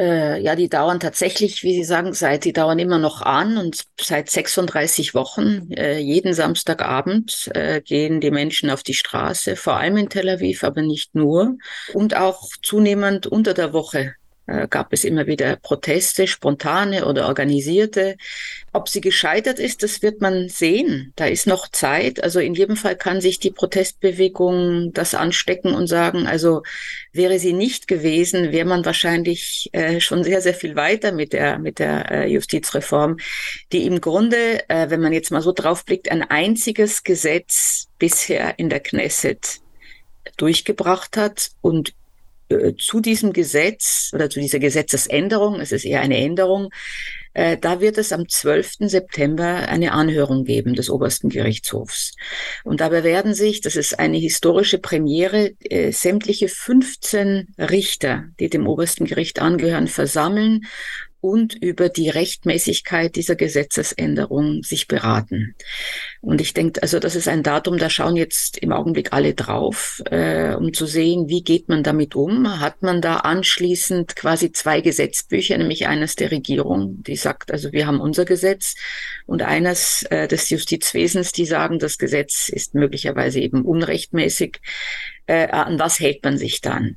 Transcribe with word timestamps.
Äh, 0.00 0.40
ja, 0.40 0.56
die 0.56 0.70
dauern 0.70 0.98
tatsächlich, 0.98 1.62
wie 1.62 1.74
Sie 1.74 1.84
sagen, 1.84 2.14
seit 2.14 2.46
die 2.46 2.54
dauern 2.54 2.78
immer 2.78 2.98
noch 2.98 3.20
an 3.20 3.58
und 3.58 3.84
seit 4.00 4.30
36 4.30 5.14
Wochen, 5.14 5.70
äh, 5.72 5.98
jeden 5.98 6.32
Samstagabend 6.32 7.50
äh, 7.52 7.82
gehen 7.82 8.22
die 8.22 8.30
Menschen 8.30 8.70
auf 8.70 8.82
die 8.82 8.94
Straße, 8.94 9.56
vor 9.56 9.76
allem 9.76 9.98
in 9.98 10.08
Tel 10.08 10.30
Aviv, 10.30 10.64
aber 10.64 10.80
nicht 10.80 11.14
nur. 11.14 11.58
Und 11.92 12.16
auch 12.16 12.48
zunehmend 12.62 13.26
unter 13.26 13.52
der 13.52 13.74
Woche 13.74 14.14
äh, 14.50 14.66
gab 14.68 14.92
es 14.92 15.04
immer 15.04 15.26
wieder 15.26 15.56
Proteste, 15.56 16.26
spontane 16.26 17.06
oder 17.06 17.28
organisierte. 17.28 18.16
Ob 18.72 18.88
sie 18.88 19.00
gescheitert 19.00 19.58
ist, 19.58 19.82
das 19.82 20.02
wird 20.02 20.20
man 20.20 20.48
sehen. 20.48 21.12
Da 21.16 21.26
ist 21.26 21.46
noch 21.46 21.68
Zeit. 21.68 22.22
Also 22.22 22.40
in 22.40 22.54
jedem 22.54 22.76
Fall 22.76 22.96
kann 22.96 23.20
sich 23.20 23.38
die 23.38 23.50
Protestbewegung 23.50 24.92
das 24.92 25.14
anstecken 25.14 25.74
und 25.74 25.86
sagen, 25.86 26.26
also 26.26 26.62
wäre 27.12 27.38
sie 27.38 27.52
nicht 27.52 27.88
gewesen, 27.88 28.52
wäre 28.52 28.66
man 28.66 28.84
wahrscheinlich 28.84 29.70
äh, 29.72 30.00
schon 30.00 30.24
sehr, 30.24 30.40
sehr 30.40 30.54
viel 30.54 30.76
weiter 30.76 31.12
mit 31.12 31.32
der, 31.32 31.58
mit 31.58 31.78
der 31.78 32.10
äh, 32.10 32.26
Justizreform, 32.26 33.18
die 33.72 33.86
im 33.86 34.00
Grunde, 34.00 34.68
äh, 34.68 34.90
wenn 34.90 35.00
man 35.00 35.12
jetzt 35.12 35.30
mal 35.30 35.42
so 35.42 35.52
draufblickt, 35.52 36.10
ein 36.10 36.22
einziges 36.22 37.04
Gesetz 37.04 37.88
bisher 37.98 38.58
in 38.58 38.68
der 38.68 38.80
Knesset 38.80 39.60
durchgebracht 40.36 41.16
hat 41.16 41.50
und 41.60 41.94
äh, 42.50 42.74
zu 42.76 43.00
diesem 43.00 43.32
Gesetz 43.32 44.10
oder 44.12 44.28
zu 44.28 44.40
dieser 44.40 44.58
Gesetzesänderung, 44.58 45.60
es 45.60 45.72
ist 45.72 45.84
eher 45.84 46.00
eine 46.00 46.18
Änderung, 46.18 46.70
äh, 47.32 47.56
da 47.56 47.80
wird 47.80 47.96
es 47.96 48.12
am 48.12 48.28
12. 48.28 48.88
September 48.88 49.68
eine 49.68 49.92
Anhörung 49.92 50.44
geben 50.44 50.74
des 50.74 50.90
obersten 50.90 51.28
Gerichtshofs. 51.28 52.12
Und 52.64 52.80
dabei 52.80 53.04
werden 53.04 53.34
sich, 53.34 53.60
das 53.60 53.76
ist 53.76 53.98
eine 53.98 54.18
historische 54.18 54.78
Premiere, 54.78 55.52
äh, 55.60 55.92
sämtliche 55.92 56.48
15 56.48 57.54
Richter, 57.56 58.24
die 58.40 58.50
dem 58.50 58.66
obersten 58.66 59.04
Gericht 59.04 59.40
angehören, 59.40 59.86
versammeln 59.86 60.66
und 61.20 61.54
über 61.54 61.88
die 61.88 62.08
Rechtmäßigkeit 62.08 63.16
dieser 63.16 63.36
Gesetzesänderung 63.36 64.62
sich 64.62 64.88
beraten. 64.88 65.54
Und 66.20 66.40
ich 66.40 66.54
denke, 66.54 66.82
also 66.82 66.98
das 66.98 67.16
ist 67.16 67.28
ein 67.28 67.42
Datum, 67.42 67.78
da 67.78 67.90
schauen 67.90 68.16
jetzt 68.16 68.58
im 68.58 68.72
Augenblick 68.72 69.12
alle 69.12 69.34
drauf, 69.34 70.02
äh, 70.10 70.54
um 70.54 70.72
zu 70.72 70.86
sehen, 70.86 71.28
wie 71.28 71.42
geht 71.42 71.68
man 71.68 71.82
damit 71.82 72.14
um. 72.14 72.60
Hat 72.60 72.82
man 72.82 73.00
da 73.00 73.16
anschließend 73.16 74.16
quasi 74.16 74.52
zwei 74.52 74.80
Gesetzbücher, 74.80 75.58
nämlich 75.58 75.86
eines 75.86 76.16
der 76.16 76.30
Regierung, 76.30 77.02
die 77.02 77.16
sagt, 77.16 77.52
also 77.52 77.72
wir 77.72 77.86
haben 77.86 78.00
unser 78.00 78.24
Gesetz, 78.24 78.74
und 79.26 79.42
eines 79.42 80.02
äh, 80.10 80.26
des 80.26 80.50
Justizwesens, 80.50 81.32
die 81.32 81.46
sagen, 81.46 81.78
das 81.78 81.98
Gesetz 81.98 82.48
ist 82.48 82.74
möglicherweise 82.74 83.40
eben 83.40 83.62
unrechtmäßig 83.62 84.60
äh, 85.30 85.48
an 85.52 85.78
was 85.78 86.00
hält 86.00 86.24
man 86.24 86.38
sich 86.38 86.60
dann? 86.60 86.96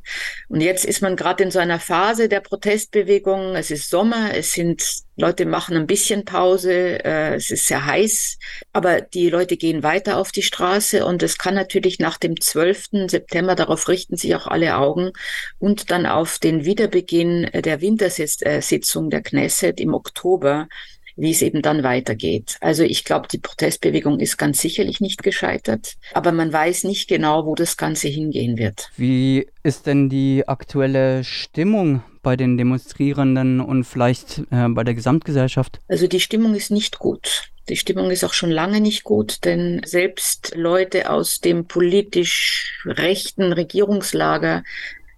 Und 0.50 0.62
jetzt 0.62 0.86
ist 0.86 1.02
man 1.02 1.16
gerade 1.16 1.44
in 1.44 1.52
so 1.52 1.59
einer 1.59 1.80
Phase 1.80 2.28
der 2.28 2.39
Protestbewegung. 2.39 3.56
Es 3.56 3.70
ist 3.70 3.89
Sommer, 3.89 4.36
es 4.36 4.53
sind 4.53 4.84
Leute 5.16 5.45
machen 5.45 5.78
ein 5.78 5.86
bisschen 5.86 6.26
Pause, 6.26 7.04
äh, 7.06 7.36
es 7.36 7.52
ist 7.52 7.67
sehr 7.67 7.86
heiß, 7.86 8.39
aber 8.72 9.02
die 9.02 9.30
Leute 9.30 9.58
gehen 9.58 9.84
weiter 9.84 10.17
auf 10.17 10.31
die 10.31 10.42
Straße 10.42 11.06
und 11.06 11.22
es 11.22 11.38
kann 11.38 11.54
natürlich 11.54 12.00
nach 12.00 12.17
dem 12.17 12.42
12. 12.42 13.08
September, 13.08 13.54
darauf 13.54 13.88
richten 13.88 14.17
sich 14.17 14.34
auch 14.34 14.48
alle 14.48 14.76
Augen, 14.78 15.11
und 15.59 15.92
dann 15.92 16.08
auf 16.08 16.39
den 16.39 16.66
Wiederbeginn 16.66 17.48
der 17.54 17.81
Wintersitzung 17.81 19.11
der 19.11 19.22
Knesset 19.22 19.80
im 19.80 19.94
Oktober 19.94 20.67
wie 21.16 21.31
es 21.31 21.42
eben 21.42 21.61
dann 21.61 21.83
weitergeht. 21.83 22.58
Also 22.61 22.83
ich 22.83 23.06
glaube, 23.06 23.28
die 23.28 23.38
Protestbewegung 23.38 24.19
ist 24.19 24.38
ganz 24.38 24.61
sicherlich 24.61 25.02
nicht 25.02 25.23
gescheitert, 25.23 25.95
aber 26.14 26.31
man 26.31 26.52
weiß 26.52 26.83
nicht 26.86 27.08
genau, 27.08 27.45
wo 27.45 27.55
das 27.55 27.78
Ganze 27.78 28.08
hingehen 28.08 28.58
wird. 28.58 28.89
Wie 28.97 29.47
ist 29.64 29.88
denn 29.88 30.09
die 30.09 30.47
aktuelle 30.47 31.23
Stimmung 31.23 32.03
bei 32.22 32.36
den 32.36 32.58
Demonstrierenden 32.58 33.59
und 33.59 33.83
vielleicht 33.83 34.39
äh, 34.52 34.67
bei 34.70 34.83
der 34.83 34.94
Gesamtgesellschaft? 34.94 35.80
Also 35.88 36.08
die 36.08 36.20
Stimmung 36.20 36.55
ist 36.55 36.72
nicht 36.72 37.00
gut. 37.00 37.50
Die 37.70 37.77
Stimmung 37.77 38.11
ist 38.11 38.25
auch 38.25 38.33
schon 38.33 38.52
lange 38.52 38.81
nicht 38.81 39.03
gut, 39.03 39.45
denn 39.45 39.81
selbst 39.86 40.54
Leute 40.55 41.09
aus 41.09 41.39
dem 41.39 41.65
politisch 41.65 42.82
rechten 42.86 43.54
Regierungslager 43.54 44.64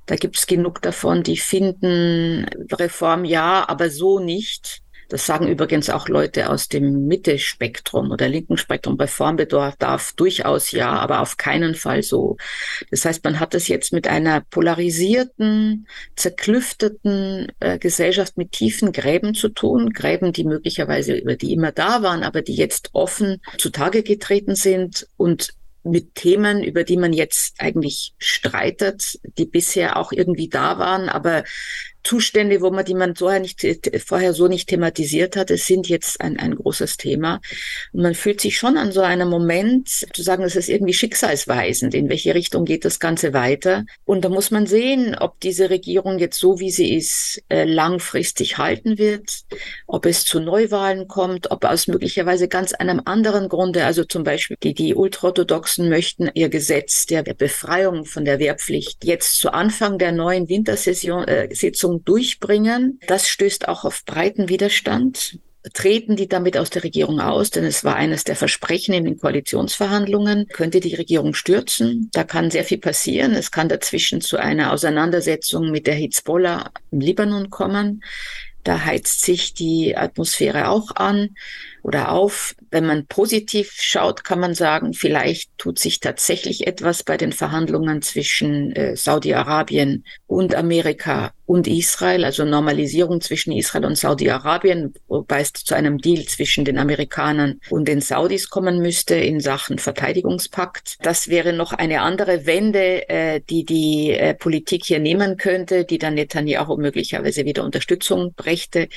da 0.06 0.16
gibt 0.16 0.38
es 0.38 0.46
genug 0.46 0.82
davon, 0.82 1.24
die 1.24 1.38
finden 1.38 2.46
Reform 2.72 3.26
ja, 3.26 3.68
aber 3.68 3.90
so 3.90 4.20
nicht. 4.20 4.82
Das 5.10 5.26
sagen 5.26 5.48
übrigens 5.48 5.90
auch 5.90 6.08
Leute 6.08 6.50
aus 6.50 6.68
dem 6.68 7.08
Mitte-Spektrum 7.08 8.12
oder 8.12 8.28
linken 8.28 8.58
Spektrum. 8.58 8.96
Reformbedarf 8.96 9.76
darf 9.78 10.14
durchaus 10.14 10.72
ja, 10.72 10.92
aber 10.92 11.22
auf 11.22 11.38
keinen 11.38 11.76
Fall 11.76 12.04
so. 12.04 12.38
Das 12.92 13.06
heißt, 13.06 13.24
man 13.24 13.40
hat 13.40 13.54
es 13.54 13.68
jetzt 13.68 13.94
mit 13.94 14.08
einer 14.08 14.42
polarisierten, 14.42 15.88
zerklüfteten 16.16 17.52
äh, 17.60 17.78
Gesellschaft 17.78 18.38
mit 18.38 18.52
tiefen 18.52 18.92
Gräben 18.92 19.34
zu 19.34 19.50
tun. 19.50 19.92
Gräben, 19.92 20.34
die 20.34 20.44
möglicherweise 20.44 21.16
über 21.16 21.36
die 21.36 21.54
immer 21.54 21.72
da 21.72 22.02
waren, 22.02 22.24
aber 22.24 22.42
die 22.42 22.56
jetzt 22.56 22.90
offen 22.94 23.42
zutage 23.58 24.04
getreten 24.04 24.56
sind 24.56 25.08
und 25.18 25.54
mit 25.86 26.16
Themen, 26.16 26.64
über 26.64 26.84
die 26.84 26.98
man 26.98 27.14
jetzt 27.14 27.56
eigentlich 27.60 28.16
streitet, 28.18 29.20
die 29.38 29.46
bisher 29.46 29.98
auch 29.98 30.12
irgendwie 30.12 30.50
da 30.50 30.80
waren, 30.80 31.10
aber 31.10 31.44
Zustände, 32.06 32.62
wo 32.62 32.72
man 32.72 32.86
die 32.86 32.94
man 32.94 33.16
vorher 33.16 33.40
nicht 33.40 33.66
vorher 34.06 34.34
so 34.34 34.48
nicht 34.48 34.70
thematisiert 34.70 35.36
hatte, 35.36 35.58
sind 35.58 35.90
jetzt 35.90 36.22
ein, 36.22 36.40
ein 36.40 36.56
großes 36.56 36.98
Thema. 36.98 37.42
Und 37.92 38.04
man 38.04 38.16
fühlt 38.16 38.40
sich 38.40 38.58
schon 38.58 38.78
an 38.78 38.92
so 38.92 39.02
einem 39.02 39.30
Moment 39.30 39.90
zu 39.90 40.22
sagen, 40.22 40.44
es 40.44 40.56
ist 40.56 40.70
irgendwie 40.70 40.94
schicksalsweisend. 40.94 41.94
In 41.94 42.10
welche 42.10 42.36
Richtung 42.36 42.66
geht 42.66 42.86
das 42.86 43.00
Ganze 43.00 43.34
weiter? 43.34 43.86
Und 44.06 44.24
da 44.24 44.30
muss 44.30 44.52
man 44.52 44.68
sehen, 44.68 45.16
ob 45.20 45.40
diese 45.40 45.70
Regierung 45.70 46.20
jetzt 46.20 46.40
so 46.40 46.60
wie 46.60 46.72
sie 46.72 46.96
ist 46.96 47.44
äh, 47.50 47.66
langfristig 47.66 48.58
halten 48.58 48.98
wird, 48.98 49.44
ob 49.88 50.06
es 50.06 50.26
zu 50.26 50.40
Neuwahlen 50.40 51.08
kommt, 51.08 51.52
ob 51.52 51.66
aus 51.66 51.88
möglicherweise 51.88 52.48
ganz 52.48 52.74
einem 52.74 53.02
anderen 53.06 53.50
Grunde, 53.50 53.86
also 53.86 54.04
zum 54.04 54.24
Beispiel 54.24 54.58
die 54.62 54.74
die 54.74 54.94
Ultraorthodoxen 54.94 55.90
möchten 55.90 56.30
ihr 56.34 56.50
Gesetz 56.50 57.06
der 57.06 57.24
Befreiung 57.24 58.06
von 58.06 58.26
der 58.26 58.40
Wehrpflicht 58.40 59.04
jetzt 59.04 59.40
zu 59.40 59.52
Anfang 59.52 59.98
der 59.98 60.12
neuen 60.12 60.48
Wintersession 60.48 61.24
äh, 61.26 61.54
Sitzung 61.54 61.95
Lösung 61.96 62.04
durchbringen. 62.04 63.00
Das 63.08 63.28
stößt 63.28 63.68
auch 63.68 63.86
auf 63.86 64.04
breiten 64.06 64.50
Widerstand. 64.50 65.40
Treten 65.74 66.16
die 66.16 66.28
damit 66.28 66.58
aus 66.58 66.70
der 66.70 66.84
Regierung 66.84 67.20
aus? 67.20 67.50
Denn 67.50 67.64
es 67.64 67.84
war 67.84 67.96
eines 67.96 68.24
der 68.24 68.36
Versprechen 68.36 68.94
in 68.94 69.06
den 69.06 69.20
Koalitionsverhandlungen. 69.20 70.48
Könnte 70.50 70.80
die 70.80 70.94
Regierung 70.94 71.34
stürzen? 71.34 72.10
Da 72.14 72.24
kann 72.24 72.52
sehr 72.52 72.64
viel 72.64 72.78
passieren. 72.78 73.34
Es 73.34 73.50
kann 73.52 73.68
dazwischen 73.68 74.22
zu 74.22 74.38
einer 74.38 74.72
Auseinandersetzung 74.72 75.72
mit 75.72 75.88
der 75.88 75.96
Hezbollah 75.96 76.72
im 76.92 77.00
Libanon 77.00 77.50
kommen. 77.50 78.04
Da 78.64 78.84
heizt 78.84 79.24
sich 79.24 79.54
die 79.54 79.96
Atmosphäre 79.96 80.70
auch 80.70 80.96
an 80.96 81.36
oder 81.84 82.12
auf. 82.12 82.56
Wenn 82.76 82.88
man 82.88 83.08
positiv 83.08 83.72
schaut, 83.72 84.26
kann 84.26 84.42
man 84.42 84.54
sagen, 84.54 84.94
vielleicht 84.94 85.58
tut 85.58 85.80
sich 85.80 86.02
tatsächlich 86.02 86.68
etwas 86.68 87.04
bei 87.04 87.16
den 87.16 87.32
Verhandlungen 87.32 88.02
zwischen 88.02 88.74
äh, 88.74 88.98
Saudi-Arabien 88.98 90.04
und 90.28 90.56
Amerika 90.56 91.32
und 91.46 91.68
Israel, 91.68 92.26
also 92.26 92.44
Normalisierung 92.44 93.22
zwischen 93.22 93.54
Israel 93.54 93.86
und 93.86 93.98
Saudi-Arabien, 93.98 94.94
wobei 95.08 95.40
es 95.40 95.54
zu 95.54 95.74
einem 95.74 96.00
Deal 96.00 96.26
zwischen 96.26 96.66
den 96.66 96.78
Amerikanern 96.78 97.62
und 97.70 97.88
den 97.88 98.02
Saudis 98.02 98.50
kommen 98.50 98.80
müsste 98.80 99.16
in 99.16 99.40
Sachen 99.40 99.80
Verteidigungspakt. 99.80 100.98
Das 101.02 101.30
wäre 101.30 101.54
noch 101.54 101.72
eine 101.72 102.02
andere 102.02 102.46
Wende, 102.46 103.08
äh, 103.08 103.40
die 103.40 103.64
die 103.64 104.12
äh, 104.12 104.34
Politik 104.34 104.84
hier 104.84 105.00
nehmen 105.00 105.38
könnte, 105.38 105.86
die 105.86 105.98
dann 105.98 106.16
Netanyahu 106.16 106.76
möglicherweise 106.76 107.46
wieder 107.46 107.64
Unterstützung 107.64 108.34
brächte. 108.34 108.90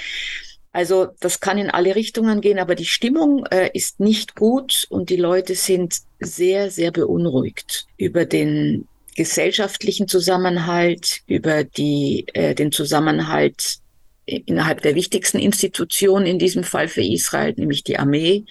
Also 0.72 1.08
das 1.20 1.40
kann 1.40 1.58
in 1.58 1.70
alle 1.70 1.94
Richtungen 1.94 2.40
gehen, 2.40 2.58
aber 2.58 2.74
die 2.74 2.84
Stimmung 2.84 3.46
äh, 3.46 3.70
ist 3.72 4.00
nicht 4.00 4.36
gut 4.36 4.86
und 4.90 5.10
die 5.10 5.16
Leute 5.16 5.54
sind 5.54 5.98
sehr, 6.20 6.70
sehr 6.70 6.90
beunruhigt 6.90 7.86
über 7.96 8.26
den 8.26 8.86
gesellschaftlichen 9.16 10.08
Zusammenhalt, 10.08 11.22
über 11.26 11.64
die, 11.64 12.26
äh, 12.34 12.54
den 12.54 12.70
Zusammenhalt 12.70 13.78
innerhalb 14.26 14.82
der 14.82 14.94
wichtigsten 14.94 15.38
Institutionen, 15.38 16.26
in 16.26 16.38
diesem 16.38 16.62
Fall 16.62 16.88
für 16.88 17.02
Israel, 17.02 17.54
nämlich 17.56 17.82
die 17.82 17.98
Armee, 17.98 18.44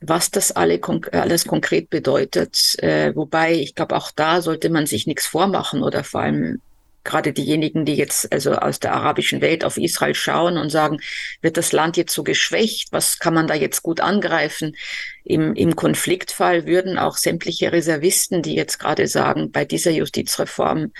was 0.00 0.30
das 0.30 0.52
alle, 0.52 0.80
alles 1.12 1.46
konkret 1.46 1.90
bedeutet. 1.90 2.76
Äh, 2.78 3.14
wobei 3.14 3.54
ich 3.54 3.74
glaube, 3.74 3.96
auch 3.96 4.10
da 4.10 4.42
sollte 4.42 4.70
man 4.70 4.86
sich 4.86 5.06
nichts 5.06 5.26
vormachen 5.26 5.82
oder 5.82 6.02
vor 6.02 6.22
allem 6.22 6.60
gerade 7.04 7.32
diejenigen, 7.32 7.84
die 7.84 7.94
jetzt 7.94 8.32
also 8.32 8.54
aus 8.54 8.80
der 8.80 8.94
arabischen 8.94 9.40
Welt 9.40 9.64
auf 9.64 9.76
Israel 9.76 10.14
schauen 10.14 10.56
und 10.56 10.70
sagen, 10.70 10.98
wird 11.40 11.56
das 11.56 11.72
Land 11.72 11.96
jetzt 11.96 12.14
so 12.14 12.22
geschwächt? 12.22 12.92
Was 12.92 13.18
kann 13.18 13.34
man 13.34 13.46
da 13.46 13.54
jetzt 13.54 13.82
gut 13.82 14.00
angreifen? 14.00 14.76
Im, 15.24 15.54
im 15.54 15.76
Konfliktfall 15.76 16.66
würden 16.66 16.98
auch 16.98 17.16
sämtliche 17.16 17.72
Reservisten, 17.72 18.42
die 18.42 18.54
jetzt 18.54 18.78
gerade 18.78 19.06
sagen, 19.06 19.50
bei 19.50 19.64
dieser 19.64 19.90
Justizreform 19.90 20.92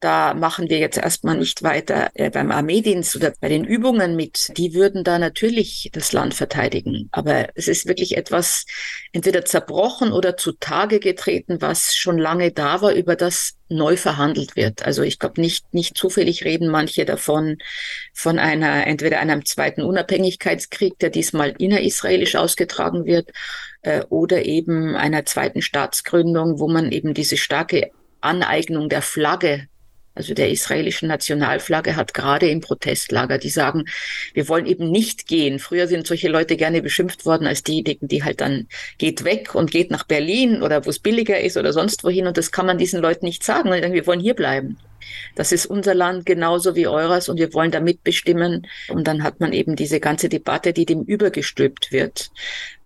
da 0.00 0.34
machen 0.34 0.68
wir 0.68 0.78
jetzt 0.78 0.98
erstmal 0.98 1.38
nicht 1.38 1.62
weiter 1.62 2.10
äh, 2.14 2.28
beim 2.28 2.50
Armeedienst 2.50 3.16
oder 3.16 3.32
bei 3.40 3.48
den 3.48 3.64
Übungen 3.64 4.16
mit. 4.16 4.52
Die 4.56 4.74
würden 4.74 5.02
da 5.02 5.18
natürlich 5.18 5.90
das 5.92 6.12
Land 6.12 6.34
verteidigen. 6.34 7.08
Aber 7.12 7.48
es 7.54 7.68
ist 7.68 7.86
wirklich 7.86 8.16
etwas 8.16 8.66
entweder 9.12 9.44
zerbrochen 9.44 10.12
oder 10.12 10.36
zutage 10.36 11.00
getreten, 11.00 11.60
was 11.60 11.94
schon 11.94 12.18
lange 12.18 12.52
da 12.52 12.82
war, 12.82 12.92
über 12.92 13.16
das 13.16 13.54
neu 13.68 13.96
verhandelt 13.96 14.56
wird. 14.56 14.84
Also 14.84 15.02
ich 15.02 15.18
glaube 15.18 15.40
nicht, 15.40 15.72
nicht 15.72 15.96
zufällig 15.96 16.44
reden 16.44 16.68
manche 16.68 17.04
davon, 17.04 17.56
von 18.12 18.38
einer, 18.38 18.86
entweder 18.86 19.20
einem 19.20 19.44
zweiten 19.44 19.82
Unabhängigkeitskrieg, 19.82 20.98
der 20.98 21.10
diesmal 21.10 21.54
innerisraelisch 21.58 22.36
ausgetragen 22.36 23.06
wird, 23.06 23.30
äh, 23.82 24.02
oder 24.08 24.44
eben 24.44 24.96
einer 24.96 25.24
zweiten 25.24 25.62
Staatsgründung, 25.62 26.58
wo 26.58 26.68
man 26.68 26.92
eben 26.92 27.14
diese 27.14 27.36
starke 27.36 27.90
Aneignung 28.20 28.88
der 28.88 29.02
Flagge 29.02 29.68
also 30.14 30.32
der 30.34 30.50
israelischen 30.50 31.08
Nationalflagge 31.08 31.96
hat 31.96 32.14
gerade 32.14 32.48
im 32.48 32.60
Protestlager, 32.60 33.38
die 33.38 33.48
sagen, 33.48 33.84
wir 34.32 34.48
wollen 34.48 34.66
eben 34.66 34.90
nicht 34.90 35.26
gehen. 35.26 35.58
Früher 35.58 35.88
sind 35.88 36.06
solche 36.06 36.28
Leute 36.28 36.56
gerne 36.56 36.82
beschimpft 36.82 37.26
worden 37.26 37.46
als 37.46 37.62
diejenigen, 37.64 38.06
die 38.06 38.22
halt 38.22 38.40
dann 38.40 38.68
geht 38.98 39.24
weg 39.24 39.54
und 39.54 39.70
geht 39.70 39.90
nach 39.90 40.04
Berlin 40.04 40.62
oder 40.62 40.86
wo 40.86 40.90
es 40.90 41.00
billiger 41.00 41.40
ist 41.40 41.56
oder 41.56 41.72
sonst 41.72 42.04
wohin. 42.04 42.26
Und 42.26 42.36
das 42.36 42.52
kann 42.52 42.66
man 42.66 42.78
diesen 42.78 43.00
Leuten 43.00 43.26
nicht 43.26 43.42
sagen. 43.42 43.70
Wir 43.70 44.06
wollen 44.06 44.20
hier 44.20 44.34
bleiben. 44.34 44.78
Das 45.34 45.52
ist 45.52 45.66
unser 45.66 45.94
Land 45.94 46.26
genauso 46.26 46.74
wie 46.74 46.86
eures 46.86 47.28
und 47.28 47.38
wir 47.38 47.52
wollen 47.54 47.70
da 47.70 47.80
mitbestimmen. 47.80 48.66
Und 48.88 49.06
dann 49.06 49.22
hat 49.22 49.40
man 49.40 49.52
eben 49.52 49.76
diese 49.76 50.00
ganze 50.00 50.28
Debatte, 50.28 50.72
die 50.72 50.86
dem 50.86 51.02
übergestülpt 51.02 51.92
wird. 51.92 52.30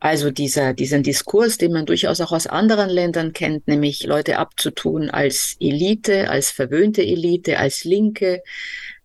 Also 0.01 0.31
dieser, 0.31 0.75
diesen 0.75 1.03
Diskurs, 1.03 1.59
den 1.59 1.73
man 1.73 1.87
durchaus 1.87 2.21
auch 2.21 2.33
aus 2.33 2.47
anderen 2.47 2.91
Ländern 2.91 3.33
kennt, 3.33 3.67
nämlich 3.67 4.05
Leute 4.05 4.39
abzutun 4.39 5.11
als 5.11 5.57
Elite, 5.61 6.31
als 6.31 6.51
verwöhnte 6.51 7.03
Elite, 7.03 7.59
als 7.59 7.85
Linke, 7.85 8.43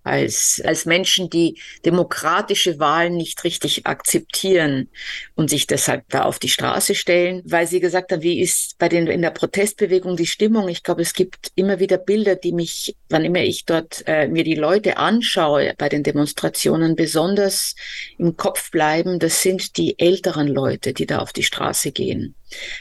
als, 0.04 0.62
als 0.64 0.86
Menschen, 0.86 1.30
die 1.30 1.60
demokratische 1.86 2.80
Wahlen 2.80 3.16
nicht 3.16 3.44
richtig 3.44 3.86
akzeptieren 3.86 4.90
und 5.36 5.50
sich 5.50 5.68
deshalb 5.68 6.08
da 6.10 6.24
auf 6.24 6.40
die 6.40 6.50
Straße 6.50 6.96
stellen, 6.96 7.42
weil 7.46 7.68
sie 7.68 7.80
gesagt 7.80 8.12
haben, 8.12 8.22
wie 8.22 8.42
ist 8.42 8.78
bei 8.78 8.90
den, 8.90 9.08
in 9.08 9.22
der 9.22 9.32
Protestbewegung 9.32 10.18
die 10.18 10.28
Stimmung? 10.28 10.68
Ich 10.68 10.84
glaube, 10.84 11.02
es 11.02 11.14
gibt 11.14 11.52
immer 11.56 11.80
wieder 11.80 11.98
Bilder, 11.98 12.36
die 12.36 12.52
mich, 12.52 12.96
wann 13.10 13.26
immer 13.26 13.42
ich 13.42 13.66
dort 13.66 14.04
äh, 14.08 14.28
mir 14.28 14.44
die 14.44 14.56
Leute 14.56 14.98
anschaue 14.98 15.74
bei 15.78 15.90
den 15.90 16.04
Demonstrationen, 16.04 16.96
besonders 16.96 17.76
im 18.18 18.38
Kopf 18.38 18.72
bleiben. 18.72 19.20
Das 19.20 19.42
sind 19.42 19.78
die 19.78 19.98
älteren 20.00 20.48
Leute, 20.48 20.94
die 20.94 21.06
da 21.06 21.20
auf 21.20 21.34
die 21.34 21.44
Straße 21.44 21.92
gehen. 21.92 22.36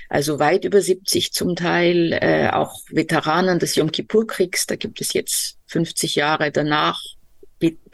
Also 0.09 0.39
weit 0.39 0.65
über 0.65 0.81
70 0.81 1.33
zum 1.33 1.57
Teil, 1.57 2.13
äh, 2.13 2.51
auch 2.51 2.81
Veteranen 2.91 3.59
des 3.59 3.75
Yom 3.77 3.91
Kippur-Kriegs, 3.91 4.67
da 4.67 4.77
gibt 4.77 5.01
es 5.01 5.13
jetzt 5.13 5.57
50 5.73 6.15
Jahre 6.15 6.51
danach, 6.51 7.01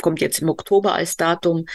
kommt 0.00 0.20
jetzt 0.20 0.40
im 0.40 0.48
Oktober 0.48 0.94
als 0.94 1.16
Datum, 1.16 1.66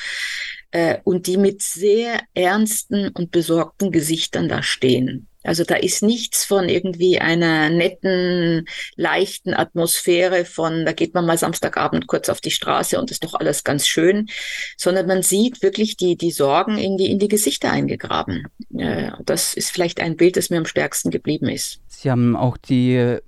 äh, 0.72 0.98
und 1.04 1.28
die 1.28 1.38
mit 1.38 1.62
sehr 1.62 2.22
ernsten 2.34 3.10
und 3.10 3.32
besorgten 3.32 3.92
Gesichtern 3.92 4.50
da 4.50 4.64
stehen. 4.64 5.28
Also 5.44 5.66
da 5.66 5.76
ist 5.76 6.02
nichts 6.02 6.46
von 6.46 6.70
irgendwie 6.70 7.20
einer 7.20 7.70
netten, 7.70 8.66
leichten 8.96 9.54
Atmosphäre 9.54 10.46
von, 10.46 10.86
da 10.86 10.94
geht 10.94 11.14
man 11.14 11.26
mal 11.26 11.38
Samstagabend 11.38 12.08
kurz 12.08 12.30
auf 12.30 12.40
die 12.40 12.52
Straße 12.52 12.98
und 12.98 13.12
ist 13.12 13.24
doch 13.26 13.34
alles 13.34 13.64
ganz 13.66 13.86
schön, 13.86 14.30
sondern 14.78 15.06
man 15.06 15.22
sieht 15.22 15.62
wirklich 15.62 15.98
die, 15.98 16.16
die 16.16 16.32
Sorgen 16.32 16.78
in 16.78 16.98
die, 16.98 17.12
in 17.12 17.20
die 17.20 17.28
Gesichter 17.28 17.72
eingegraben. 17.72 18.48
Äh, 18.78 19.12
das 19.26 19.54
ist 19.54 19.70
vielleicht 19.70 20.00
ein 20.00 20.16
Bild, 20.16 20.38
das 20.38 20.50
mir 20.50 20.58
am 20.58 20.66
stärksten 20.66 21.12
geblieben 21.12 21.50
ist. 21.50 21.82
Sie 21.90 22.10
haben 22.10 22.38
auch 22.38 22.56
die 22.56 23.20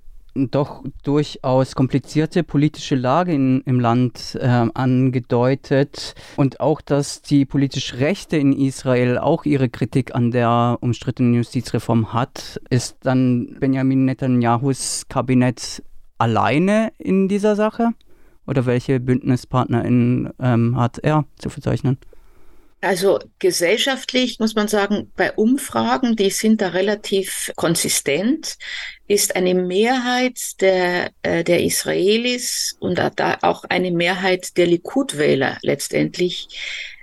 doch 0.50 0.84
durchaus 1.02 1.74
komplizierte 1.74 2.42
politische 2.42 2.94
Lage 2.94 3.32
in, 3.32 3.62
im 3.62 3.80
Land 3.80 4.38
äh, 4.40 4.46
angedeutet 4.46 6.14
und 6.36 6.60
auch, 6.60 6.80
dass 6.80 7.22
die 7.22 7.44
politisch 7.44 7.94
Rechte 7.94 8.36
in 8.36 8.52
Israel 8.52 9.18
auch 9.18 9.44
ihre 9.44 9.68
Kritik 9.68 10.14
an 10.14 10.30
der 10.30 10.78
umstrittenen 10.80 11.34
Justizreform 11.34 12.12
hat. 12.12 12.60
Ist 12.70 12.98
dann 13.02 13.56
Benjamin 13.58 14.04
Netanyahus 14.04 15.06
Kabinett 15.08 15.82
alleine 16.18 16.92
in 16.98 17.28
dieser 17.28 17.56
Sache? 17.56 17.90
Oder 18.46 18.64
welche 18.66 19.00
BündnispartnerInnen 19.00 20.30
ähm, 20.40 20.76
hat 20.76 20.98
er 20.98 21.24
zu 21.38 21.50
verzeichnen? 21.50 21.98
Also 22.80 23.18
gesellschaftlich 23.38 24.38
muss 24.38 24.54
man 24.54 24.68
sagen, 24.68 25.10
bei 25.16 25.32
Umfragen, 25.32 26.14
die 26.14 26.30
sind 26.30 26.60
da 26.60 26.68
relativ 26.68 27.50
konsistent, 27.56 28.58
ist 29.08 29.36
eine 29.36 29.54
Mehrheit 29.54 30.60
der, 30.60 31.10
äh, 31.22 31.44
der 31.44 31.62
Israelis 31.62 32.76
und 32.80 33.00
auch 33.42 33.64
eine 33.64 33.90
Mehrheit 33.90 34.56
der 34.56 34.66
Likud-Wähler 34.66 35.58
letztendlich 35.62 36.48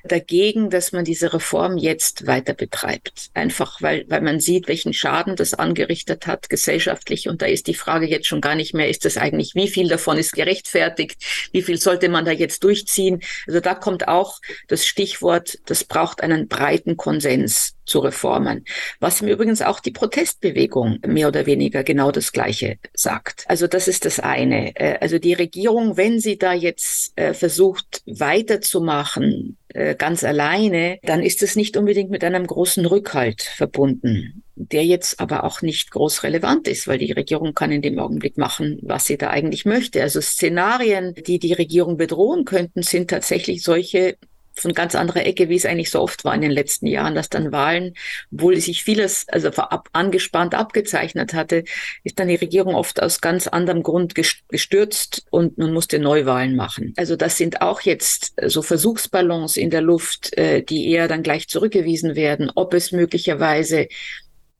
dagegen, 0.04 0.70
dass 0.70 0.92
man 0.92 1.06
diese 1.06 1.34
Reform 1.34 1.78
jetzt 1.78 2.28
weiter 2.28 2.54
betreibt. 2.54 3.30
Einfach 3.34 3.82
weil, 3.82 4.06
weil 4.10 4.22
man 4.22 4.40
sieht, 4.40 4.68
welchen 4.68 4.94
Schaden 4.94 5.36
das 5.36 5.54
angerichtet 5.54 6.28
hat 6.28 6.50
gesellschaftlich. 6.50 7.30
Und 7.30 7.42
da 7.42 7.46
ist 7.46 7.68
die 7.68 7.74
Frage 7.74 8.06
jetzt 8.06 8.28
schon 8.28 8.42
gar 8.42 8.56
nicht 8.56 8.74
mehr, 8.74 8.90
ist 8.90 9.06
das 9.06 9.18
eigentlich, 9.18 9.56
wie 9.56 9.70
viel 9.70 9.88
davon 9.88 10.18
ist 10.18 10.34
gerechtfertigt? 10.34 11.24
Wie 11.52 11.62
viel 11.62 11.78
sollte 11.78 12.10
man 12.10 12.26
da 12.26 12.32
jetzt 12.32 12.64
durchziehen? 12.64 13.22
Also 13.48 13.62
da 13.62 13.76
kommt 13.76 14.08
auch 14.08 14.42
das 14.68 14.86
Stichwort, 14.86 15.60
das 15.66 15.86
braucht 15.86 16.22
einen 16.22 16.48
breiten 16.48 16.98
Konsens 16.98 17.76
zu 17.86 18.00
Reformen. 18.00 18.66
Was 19.00 19.22
im 19.22 19.28
Übrigen 19.28 19.54
auch 19.62 19.80
die 19.80 19.92
Protestbewegung 19.92 21.00
mehr 21.06 21.28
oder 21.28 21.46
weniger 21.46 21.84
genau 21.84 22.12
das 22.12 22.32
Gleiche 22.32 22.78
sagt. 22.94 23.44
Also 23.48 23.68
das 23.68 23.88
ist 23.88 24.06
das 24.06 24.20
eine. 24.20 24.76
Äh, 24.76 24.98
also 25.00 25.20
die 25.20 25.34
Regierung, 25.34 25.98
wenn 25.98 26.20
sie 26.20 26.38
da 26.38 26.54
jetzt 26.54 27.14
äh, 27.18 27.34
versucht 27.34 28.02
weiterzumachen, 28.06 29.58
äh, 29.74 29.96
ganz 29.96 30.24
alleine, 30.24 31.00
dann 31.04 31.24
ist 31.24 31.42
es 31.42 31.56
nicht 31.56 31.76
unbedingt 31.78 32.12
mit 32.12 32.24
einem 32.24 32.46
großen 32.46 32.86
Rückhalt 32.86 33.42
verbunden, 33.42 34.44
der 34.56 34.86
jetzt 34.86 35.20
aber 35.20 35.44
auch 35.44 35.64
nicht 35.64 35.90
groß 35.90 36.24
relevant 36.24 36.68
ist, 36.68 36.88
weil 36.88 37.00
die 37.00 37.12
Regierung 37.12 37.56
kann 37.56 37.72
in 37.72 37.82
dem 37.82 37.98
Augenblick 37.98 38.38
machen, 38.38 38.78
was 38.84 39.06
sie 39.06 39.18
da 39.18 39.30
eigentlich 39.30 39.66
möchte. 39.66 40.02
Also 40.02 40.22
Szenarien, 40.22 41.16
die 41.16 41.40
die 41.40 41.54
Regierung 41.54 41.98
bedrohen 41.98 42.46
könnten, 42.46 42.84
sind 42.84 43.10
tatsächlich 43.10 43.64
solche, 43.64 44.18
von 44.56 44.74
ganz 44.74 44.96
anderer 44.96 45.26
Ecke, 45.26 45.50
wie 45.50 45.56
es 45.56 45.66
eigentlich 45.66 45.90
so 45.90 46.00
oft 46.02 46.26
war 46.26 46.36
in 46.36 46.42
den 46.42 46.52
letzten 46.52 46.88
Jahren, 46.88 47.16
dass 47.16 47.30
dann 47.30 47.52
Wahlen, 47.52 47.94
obwohl 48.32 48.58
sich 48.58 48.84
vieles 48.84 49.28
also 49.30 49.50
ab, 49.50 49.90
angespannt 49.94 50.56
abgezeichnet 50.56 51.34
hatte, 51.34 51.64
ist 52.04 52.20
dann 52.20 52.28
die 52.28 52.36
Regierung 52.36 52.76
oft 52.76 53.02
aus 53.02 53.22
ganz 53.22 53.48
anderem 53.48 53.84
Grund 53.84 54.16
gestürzt 54.16 55.26
und 55.32 55.58
man 55.58 55.74
musste 55.74 56.00
Neuwahlen 56.00 56.56
machen. 56.56 56.94
Also 56.98 57.16
das 57.16 57.38
sind 57.38 57.62
auch 57.62 57.82
jetzt 57.82 58.34
so 58.46 58.62
Versuchsballons 58.62 59.58
in 59.58 59.70
der 59.70 59.82
Luft, 59.82 60.38
äh, 60.38 60.62
die 60.62 60.90
eher 60.90 61.08
dann 61.08 61.24
gleich 61.24 61.48
zurückgewiesen 61.48 62.16
werden, 62.16 62.52
ob 62.54 62.74
es 62.74 62.92
möglicherweise 62.92 63.88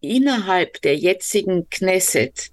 innerhalb 0.04 0.82
der 0.82 0.98
jetzigen 0.98 1.70
Knesset 1.70 2.52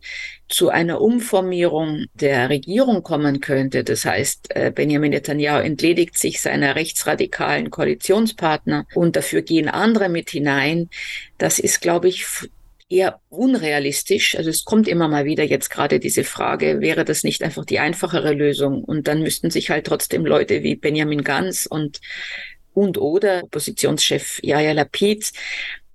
zu 0.48 0.68
einer 0.68 1.00
Umformierung 1.00 2.06
der 2.14 2.48
Regierung 2.48 3.02
kommen 3.02 3.40
könnte, 3.40 3.84
das 3.84 4.04
heißt, 4.04 4.54
äh, 4.54 4.72
Benjamin 4.74 5.10
Netanyahu 5.10 5.60
entledigt 5.60 6.18
sich 6.18 6.40
seiner 6.40 6.76
rechtsradikalen 6.76 7.70
Koalitionspartner 7.70 8.86
und 8.94 9.16
dafür 9.16 9.42
gehen 9.42 9.68
andere 9.68 10.08
mit 10.08 10.30
hinein, 10.30 10.88
das 11.38 11.58
ist, 11.58 11.80
glaube 11.80 12.08
ich, 12.08 12.24
eher 12.88 13.20
unrealistisch. 13.28 14.36
Also 14.36 14.50
es 14.50 14.64
kommt 14.64 14.88
immer 14.88 15.08
mal 15.08 15.24
wieder 15.24 15.44
jetzt 15.44 15.70
gerade 15.70 16.00
diese 16.00 16.24
Frage, 16.24 16.80
wäre 16.80 17.04
das 17.04 17.22
nicht 17.22 17.42
einfach 17.42 17.64
die 17.64 17.78
einfachere 17.78 18.32
Lösung? 18.32 18.82
Und 18.82 19.06
dann 19.06 19.22
müssten 19.22 19.50
sich 19.50 19.70
halt 19.70 19.86
trotzdem 19.86 20.26
Leute 20.26 20.62
wie 20.62 20.74
Benjamin 20.74 21.22
Ganz 21.22 21.66
und 21.66 22.00
und 22.72 22.98
oder 22.98 23.44
Oppositionschef 23.44 24.40
Yahya 24.42 24.72
Lapid 24.72 25.32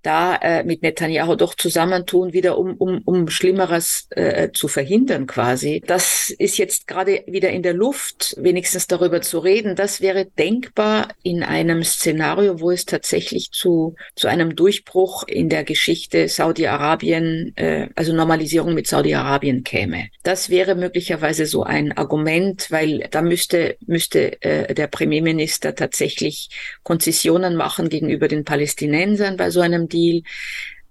da 0.05 0.35
äh, 0.35 0.63
mit 0.63 0.81
Netanyahu 0.81 1.35
doch 1.35 1.55
zusammentun, 1.55 2.33
wieder 2.33 2.57
um, 2.57 2.75
um, 2.75 3.01
um 3.05 3.29
Schlimmeres 3.29 4.07
äh, 4.11 4.51
zu 4.51 4.67
verhindern 4.67 5.25
quasi. 5.25 5.81
Das 5.85 6.29
ist 6.37 6.57
jetzt 6.57 6.87
gerade 6.87 7.23
wieder 7.27 7.49
in 7.49 7.63
der 7.63 7.73
Luft, 7.73 8.35
wenigstens 8.37 8.87
darüber 8.87 9.21
zu 9.21 9.39
reden. 9.39 9.75
Das 9.75 10.01
wäre 10.01 10.25
denkbar 10.37 11.09
in 11.23 11.43
einem 11.43 11.83
Szenario, 11.83 12.59
wo 12.59 12.71
es 12.71 12.85
tatsächlich 12.85 13.51
zu, 13.51 13.95
zu 14.15 14.27
einem 14.27 14.55
Durchbruch 14.55 15.27
in 15.27 15.49
der 15.49 15.63
Geschichte 15.63 16.27
Saudi-Arabien, 16.27 17.53
äh, 17.55 17.87
also 17.95 18.13
Normalisierung 18.13 18.73
mit 18.73 18.87
Saudi-Arabien 18.87 19.63
käme. 19.63 20.09
Das 20.23 20.49
wäre 20.49 20.75
möglicherweise 20.75 21.45
so 21.45 21.63
ein 21.63 21.91
Argument, 21.97 22.67
weil 22.69 23.07
da 23.11 23.21
müsste, 23.21 23.77
müsste 23.85 24.41
äh, 24.41 24.73
der 24.73 24.87
Premierminister 24.87 25.75
tatsächlich 25.75 26.49
Konzessionen 26.83 27.55
machen 27.55 27.89
gegenüber 27.89 28.27
den 28.27 28.43
Palästinensern 28.43 29.37
bei 29.37 29.49
so 29.49 29.61
einem 29.61 29.87
Deal. 29.95 30.21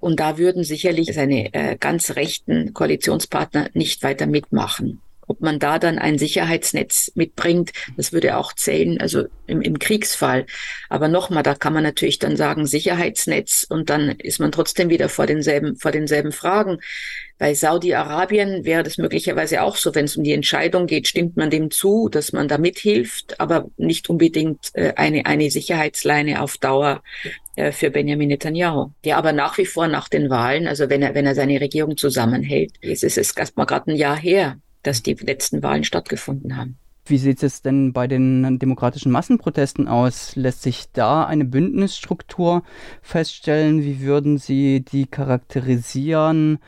Und 0.00 0.20
da 0.20 0.38
würden 0.38 0.64
sicherlich 0.64 1.14
seine 1.14 1.52
äh, 1.54 1.76
ganz 1.78 2.10
rechten 2.16 2.74
Koalitionspartner 2.74 3.70
nicht 3.72 4.02
weiter 4.02 4.26
mitmachen. 4.26 5.00
Ob 5.26 5.40
man 5.40 5.58
da 5.58 5.78
dann 5.78 5.98
ein 5.98 6.18
Sicherheitsnetz 6.18 7.12
mitbringt, 7.14 7.72
das 7.96 8.12
würde 8.12 8.36
auch 8.36 8.52
zählen, 8.52 9.00
also 9.00 9.24
im, 9.46 9.62
im 9.62 9.78
Kriegsfall. 9.78 10.44
Aber 10.90 11.08
nochmal, 11.08 11.42
da 11.42 11.54
kann 11.54 11.72
man 11.72 11.82
natürlich 11.82 12.18
dann 12.18 12.36
sagen 12.36 12.66
Sicherheitsnetz 12.66 13.64
und 13.68 13.88
dann 13.88 14.10
ist 14.10 14.40
man 14.40 14.52
trotzdem 14.52 14.90
wieder 14.90 15.08
vor 15.08 15.26
denselben, 15.26 15.76
vor 15.76 15.92
denselben 15.92 16.32
Fragen. 16.32 16.78
Bei 17.38 17.52
Saudi-Arabien 17.52 18.64
wäre 18.64 18.84
das 18.84 18.96
möglicherweise 18.96 19.62
auch 19.62 19.76
so, 19.76 19.94
wenn 19.94 20.04
es 20.04 20.16
um 20.16 20.22
die 20.22 20.32
Entscheidung 20.32 20.86
geht, 20.86 21.08
stimmt 21.08 21.36
man 21.36 21.50
dem 21.50 21.70
zu, 21.70 22.08
dass 22.08 22.32
man 22.32 22.46
da 22.46 22.58
mithilft, 22.58 23.40
aber 23.40 23.66
nicht 23.76 24.08
unbedingt 24.08 24.70
äh, 24.74 24.92
eine, 24.94 25.26
eine 25.26 25.50
Sicherheitsleine 25.50 26.40
auf 26.40 26.58
Dauer 26.58 27.02
äh, 27.56 27.72
für 27.72 27.90
Benjamin 27.90 28.28
Netanyahu. 28.28 28.90
Der 29.04 29.16
aber 29.16 29.32
nach 29.32 29.58
wie 29.58 29.66
vor 29.66 29.88
nach 29.88 30.08
den 30.08 30.30
Wahlen, 30.30 30.68
also 30.68 30.88
wenn 30.88 31.02
er, 31.02 31.14
wenn 31.14 31.26
er 31.26 31.34
seine 31.34 31.60
Regierung 31.60 31.96
zusammenhält, 31.96 32.72
ist 32.80 33.02
es 33.02 33.16
erst 33.16 33.56
mal 33.56 33.64
gerade 33.64 33.90
ein 33.90 33.96
Jahr 33.96 34.16
her, 34.16 34.58
dass 34.84 35.02
die 35.02 35.14
letzten 35.14 35.62
Wahlen 35.62 35.82
stattgefunden 35.82 36.56
haben. 36.56 36.78
Wie 37.06 37.18
sieht 37.18 37.42
es 37.42 37.60
denn 37.60 37.92
bei 37.92 38.06
den 38.06 38.58
demokratischen 38.58 39.12
Massenprotesten 39.12 39.88
aus? 39.88 40.36
Lässt 40.36 40.62
sich 40.62 40.84
da 40.92 41.24
eine 41.24 41.44
Bündnisstruktur 41.44 42.62
feststellen? 43.02 43.82
Wie 43.82 44.00
würden 44.00 44.38
Sie 44.38 44.80
die 44.80 45.04
charakterisieren? 45.06 46.60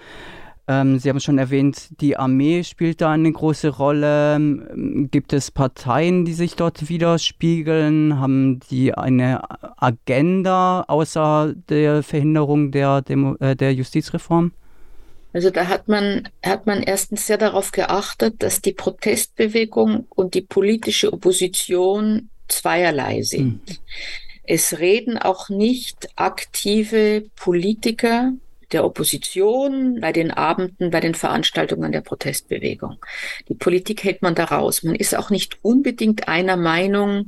Ähm, 0.68 0.99
Sie 0.99 1.08
haben 1.08 1.20
schon 1.20 1.38
erwähnt, 1.38 2.00
die 2.00 2.16
Armee 2.16 2.64
spielt 2.64 3.00
da 3.00 3.12
eine 3.12 3.30
große 3.30 3.68
Rolle. 3.68 4.35
Ähm, 4.35 5.08
gibt 5.11 5.32
es 5.32 5.50
Parteien, 5.50 6.25
die 6.25 6.35
sich 6.35 6.56
dort 6.56 6.88
widerspiegeln? 6.88 8.18
Haben 8.18 8.61
die 8.70 8.92
eine 8.92 9.42
Agenda 9.80 10.82
außer 10.88 11.54
der 11.68 12.02
Verhinderung 12.02 12.73
der, 12.73 13.02
Demo 13.02 13.37
äh, 13.37 13.54
der 13.54 13.75
Justizreform? 13.75 14.52
Also 15.32 15.50
da 15.50 15.68
hat 15.68 15.87
man, 15.87 16.28
hat 16.42 16.66
man 16.66 16.82
erstens 16.82 17.26
sehr 17.26 17.38
darauf 17.38 17.70
geachtet, 17.70 18.42
dass 18.42 18.62
die 18.62 18.73
Protestbewegung 18.73 20.06
und 20.08 20.35
die 20.35 20.40
politische 20.40 21.12
Opposition 21.12 22.30
zweierlei 22.49 23.23
sind. 23.23 23.68
Mhm. 23.68 23.76
Es 24.44 24.78
reden 24.78 25.18
auch 25.18 25.49
nicht 25.49 26.08
aktive 26.16 27.25
Politiker 27.37 28.32
der 28.73 28.85
Opposition, 28.85 30.00
bei 30.00 30.12
den 30.12 30.30
Abenden, 30.30 30.90
bei 30.90 31.00
den 31.00 31.14
Veranstaltungen 31.14 31.92
der 31.92 32.00
Protestbewegung. 32.00 32.96
Die 33.49 33.54
Politik 33.54 34.02
hält 34.04 34.23
man 34.23 34.35
da 34.35 34.44
raus. 34.44 34.82
Man 34.82 34.96
ist 34.96 35.16
auch 35.16 35.30
nicht 35.30 35.58
unbedingt 35.62 36.28
einer 36.28 36.56
Meinung, 36.56 37.26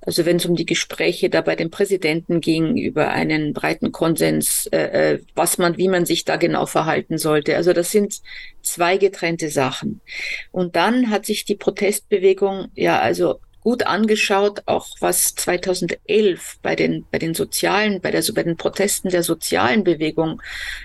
also 0.00 0.24
wenn 0.24 0.36
es 0.36 0.46
um 0.46 0.56
die 0.56 0.64
Gespräche 0.64 1.28
da 1.28 1.42
bei 1.42 1.56
dem 1.56 1.70
Präsidenten 1.70 2.40
ging, 2.40 2.76
über 2.78 3.10
einen 3.10 3.52
breiten 3.52 3.92
Konsens, 3.92 4.66
äh, 4.72 4.78
äh, 5.14 5.20
was 5.34 5.58
man, 5.58 5.76
wie 5.76 5.88
man 5.88 6.06
sich 6.06 6.24
da 6.24 6.36
genau 6.36 6.64
verhalten 6.66 7.18
sollte. 7.18 7.56
Also 7.56 7.74
das 7.74 7.90
sind 7.90 8.22
zwei 8.62 8.96
getrennte 8.96 9.50
Sachen. 9.50 10.00
Und 10.50 10.76
dann 10.76 11.10
hat 11.10 11.26
sich 11.26 11.44
die 11.44 11.56
Protestbewegung 11.56 12.68
ja 12.74 12.98
also 12.98 13.40
gut 13.62 13.86
angeschaut, 13.86 14.62
auch 14.66 14.88
was 15.00 15.34
2011 15.34 16.58
bei 16.62 16.76
den, 16.76 17.04
bei 17.10 17.18
den 17.18 17.34
sozialen, 17.34 18.00
bei, 18.00 18.10
der, 18.10 18.22
bei 18.34 18.42
den 18.42 18.56
Protesten 18.56 19.10
der 19.10 19.22
sozialen 19.22 19.84
Bewegung 19.84 20.40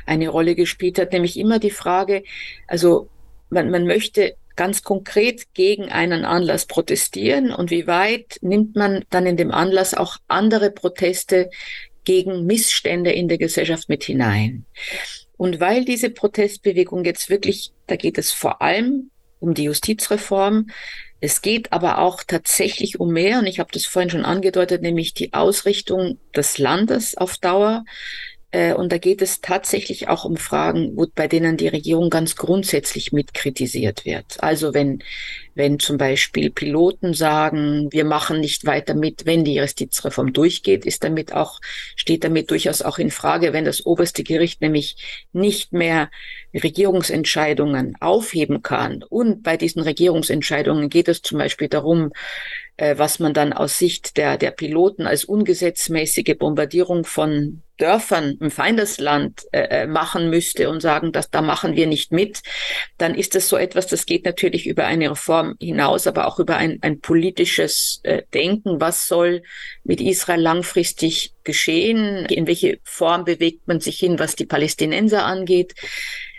eine 0.05 0.29
Rolle 0.29 0.55
gespielt 0.55 0.99
hat, 0.99 1.11
nämlich 1.13 1.37
immer 1.37 1.59
die 1.59 1.71
Frage, 1.71 2.23
also 2.67 3.09
man, 3.49 3.69
man 3.69 3.85
möchte 3.85 4.35
ganz 4.55 4.83
konkret 4.83 5.53
gegen 5.53 5.91
einen 5.91 6.25
Anlass 6.25 6.65
protestieren 6.65 7.51
und 7.51 7.71
wie 7.71 7.87
weit 7.87 8.37
nimmt 8.41 8.75
man 8.75 9.03
dann 9.09 9.25
in 9.25 9.37
dem 9.37 9.51
Anlass 9.51 9.93
auch 9.93 10.17
andere 10.27 10.71
Proteste 10.71 11.49
gegen 12.03 12.45
Missstände 12.45 13.11
in 13.11 13.27
der 13.27 13.37
Gesellschaft 13.37 13.89
mit 13.89 14.03
hinein. 14.03 14.65
Und 15.37 15.59
weil 15.59 15.85
diese 15.85 16.09
Protestbewegung 16.09 17.05
jetzt 17.05 17.29
wirklich, 17.29 17.71
da 17.87 17.95
geht 17.95 18.17
es 18.17 18.31
vor 18.31 18.61
allem 18.61 19.09
um 19.39 19.53
die 19.53 19.63
Justizreform, 19.63 20.67
es 21.25 21.41
geht 21.41 21.71
aber 21.71 21.99
auch 21.99 22.21
tatsächlich 22.27 22.99
um 22.99 23.13
mehr, 23.13 23.39
und 23.39 23.45
ich 23.45 23.61
habe 23.61 23.71
das 23.71 23.85
vorhin 23.85 24.09
schon 24.09 24.25
angedeutet, 24.25 24.81
nämlich 24.81 25.13
die 25.13 25.31
Ausrichtung 25.31 26.19
des 26.35 26.57
Landes 26.57 27.15
auf 27.15 27.37
Dauer. 27.37 27.85
Äh, 28.53 28.73
und 28.75 28.91
da 28.91 28.99
geht 28.99 29.21
es 29.23 29.41
tatsächlich 29.41 30.07
auch 30.09 30.25
um 30.25 30.37
Fragen, 30.37 30.91
wo, 30.95 31.07
bei 31.13 31.27
denen 31.27 31.57
die 31.57 31.67
Regierung 31.67 32.11
ganz 32.11 32.35
grundsätzlich 32.35 33.11
mitkritisiert 33.11 34.05
wird. 34.05 34.41
Also 34.43 34.75
wenn, 34.75 35.03
wenn 35.55 35.79
zum 35.79 35.97
Beispiel 35.97 36.51
Piloten 36.51 37.15
sagen, 37.15 37.87
wir 37.91 38.05
machen 38.05 38.39
nicht 38.39 38.65
weiter 38.65 38.93
mit, 38.93 39.25
wenn 39.25 39.43
die 39.43 39.55
Justizreform 39.55 40.33
durchgeht, 40.33 40.85
ist 40.85 41.03
damit 41.03 41.33
auch, 41.33 41.59
steht 41.95 42.23
damit 42.23 42.51
durchaus 42.51 42.83
auch 42.83 42.99
in 42.99 43.09
Frage, 43.09 43.53
wenn 43.53 43.65
das 43.65 43.85
oberste 43.87 44.23
Gericht 44.23 44.61
nämlich 44.61 45.25
nicht 45.33 45.73
mehr 45.73 46.11
Regierungsentscheidungen 46.53 47.95
aufheben 48.01 48.61
kann. 48.61 49.01
Und 49.01 49.41
bei 49.41 49.57
diesen 49.57 49.81
Regierungsentscheidungen 49.81 50.89
geht 50.89 51.07
es 51.07 51.23
zum 51.23 51.39
Beispiel 51.39 51.69
darum, 51.69 52.11
äh, 52.77 52.97
was 52.97 53.19
man 53.19 53.33
dann 53.33 53.53
aus 53.53 53.77
Sicht 53.77 54.17
der, 54.17 54.37
der 54.37 54.51
Piloten 54.51 55.05
als 55.05 55.25
ungesetzmäßige 55.25 56.35
Bombardierung 56.37 57.05
von 57.05 57.61
Dörfern 57.77 58.37
im 58.39 58.51
Feindesland 58.51 59.43
äh, 59.51 59.81
äh, 59.83 59.87
machen 59.87 60.29
müsste 60.29 60.69
und 60.69 60.81
sagen, 60.81 61.11
dass 61.11 61.29
da 61.29 61.41
machen 61.41 61.75
wir 61.75 61.87
nicht 61.87 62.11
mit, 62.11 62.41
dann 62.97 63.15
ist 63.15 63.35
das 63.35 63.49
so 63.49 63.57
etwas, 63.57 63.87
das 63.87 64.05
geht 64.05 64.25
natürlich 64.25 64.67
über 64.67 64.85
eine 64.85 65.11
Reform 65.11 65.55
hinaus, 65.59 66.07
aber 66.07 66.27
auch 66.27 66.39
über 66.39 66.57
ein, 66.57 66.79
ein 66.81 66.99
politisches 67.01 67.99
äh, 68.03 68.23
Denken. 68.33 68.79
Was 68.79 69.07
soll 69.07 69.43
mit 69.83 70.01
Israel 70.01 70.41
langfristig 70.41 71.33
geschehen? 71.43 72.25
In 72.27 72.47
welche 72.47 72.79
Form 72.83 73.25
bewegt 73.25 73.67
man 73.67 73.79
sich 73.79 73.97
hin, 73.97 74.19
was 74.19 74.35
die 74.35 74.45
Palästinenser 74.45 75.25
angeht? 75.25 75.73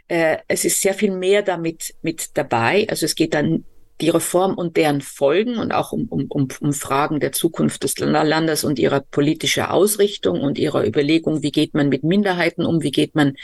Äh, 0.06 0.38
es 0.48 0.64
ist 0.64 0.80
sehr 0.80 0.94
viel 0.94 1.10
mehr 1.10 1.42
damit 1.42 1.94
mit 2.02 2.36
dabei. 2.36 2.86
Also 2.88 3.06
es 3.06 3.16
geht 3.16 3.34
dann 3.34 3.64
die 4.00 4.10
Reform 4.10 4.54
und 4.54 4.76
deren 4.76 5.00
Folgen 5.00 5.56
und 5.58 5.72
auch 5.72 5.92
um, 5.92 6.06
um, 6.08 6.26
um, 6.28 6.48
um 6.60 6.72
Fragen 6.72 7.20
der 7.20 7.32
Zukunft 7.32 7.84
des 7.84 7.96
Landes 7.98 8.64
und 8.64 8.78
ihrer 8.78 9.00
politischer 9.00 9.72
Ausrichtung 9.72 10.40
und 10.40 10.58
ihrer 10.58 10.84
Überlegung, 10.84 11.42
wie 11.42 11.52
geht 11.52 11.74
man 11.74 11.88
mit 11.88 12.02
Minderheiten 12.02 12.66
um, 12.66 12.82
wie 12.82 12.90
geht 12.90 13.14
man 13.14 13.34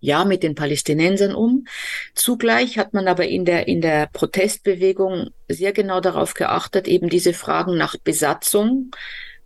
ja 0.00 0.24
mit 0.24 0.42
den 0.42 0.54
Palästinensern 0.54 1.34
um. 1.34 1.66
Zugleich 2.14 2.76
hat 2.76 2.92
man 2.92 3.08
aber 3.08 3.26
in 3.26 3.46
der, 3.46 3.66
in 3.66 3.80
der 3.80 4.08
Protestbewegung 4.12 5.30
sehr 5.48 5.72
genau 5.72 6.00
darauf 6.00 6.34
geachtet, 6.34 6.86
eben 6.86 7.08
diese 7.08 7.32
Fragen 7.32 7.76
nach 7.76 7.96
Besatzung, 7.96 8.90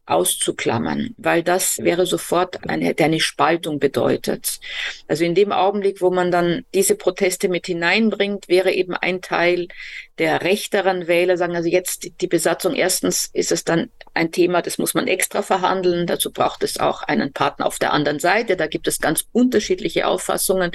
auszuklammern, 0.09 1.15
weil 1.19 1.43
das 1.43 1.79
wäre 1.79 2.07
sofort 2.07 2.69
eine, 2.69 2.87
hätte 2.87 3.05
eine 3.05 3.21
Spaltung 3.21 3.79
bedeutet. 3.79 4.61
Also 5.07 5.25
in 5.25 5.35
dem 5.35 5.53
Augenblick, 5.53 6.01
wo 6.01 6.11
man 6.11 6.31
dann 6.31 6.65
diese 6.75 6.95
Proteste 6.95 7.49
mit 7.49 7.67
hineinbringt, 7.67 8.49
wäre 8.49 8.73
eben 8.73 8.95
ein 8.95 9.21
Teil 9.21 9.69
der 10.19 10.43
rechteren 10.43 11.07
Wähler 11.07 11.37
sagen, 11.37 11.55
also 11.55 11.69
jetzt 11.69 12.21
die 12.21 12.27
Besatzung, 12.27 12.75
erstens 12.75 13.31
ist 13.33 13.53
es 13.53 13.65
dann 13.65 13.91
ein 14.19 14.33
Thema, 14.33 14.61
das 14.63 14.79
muss 14.79 14.95
man 14.95 15.07
extra 15.07 15.43
verhandeln, 15.43 16.07
dazu 16.07 16.33
braucht 16.33 16.63
es 16.63 16.79
auch 16.79 17.03
einen 17.03 17.33
Partner 17.33 17.67
auf 17.67 17.79
der 17.79 17.93
anderen 17.93 18.19
Seite, 18.19 18.57
da 18.57 18.67
gibt 18.67 18.89
es 18.89 19.01
ganz 19.01 19.25
unterschiedliche 19.33 20.07
Auffassungen. 20.07 20.73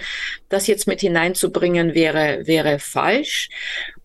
Das 0.49 0.67
jetzt 0.67 0.87
mit 0.87 1.01
hineinzubringen 1.01 1.93
wäre, 1.93 2.47
wäre 2.47 2.79
falsch. 2.79 3.49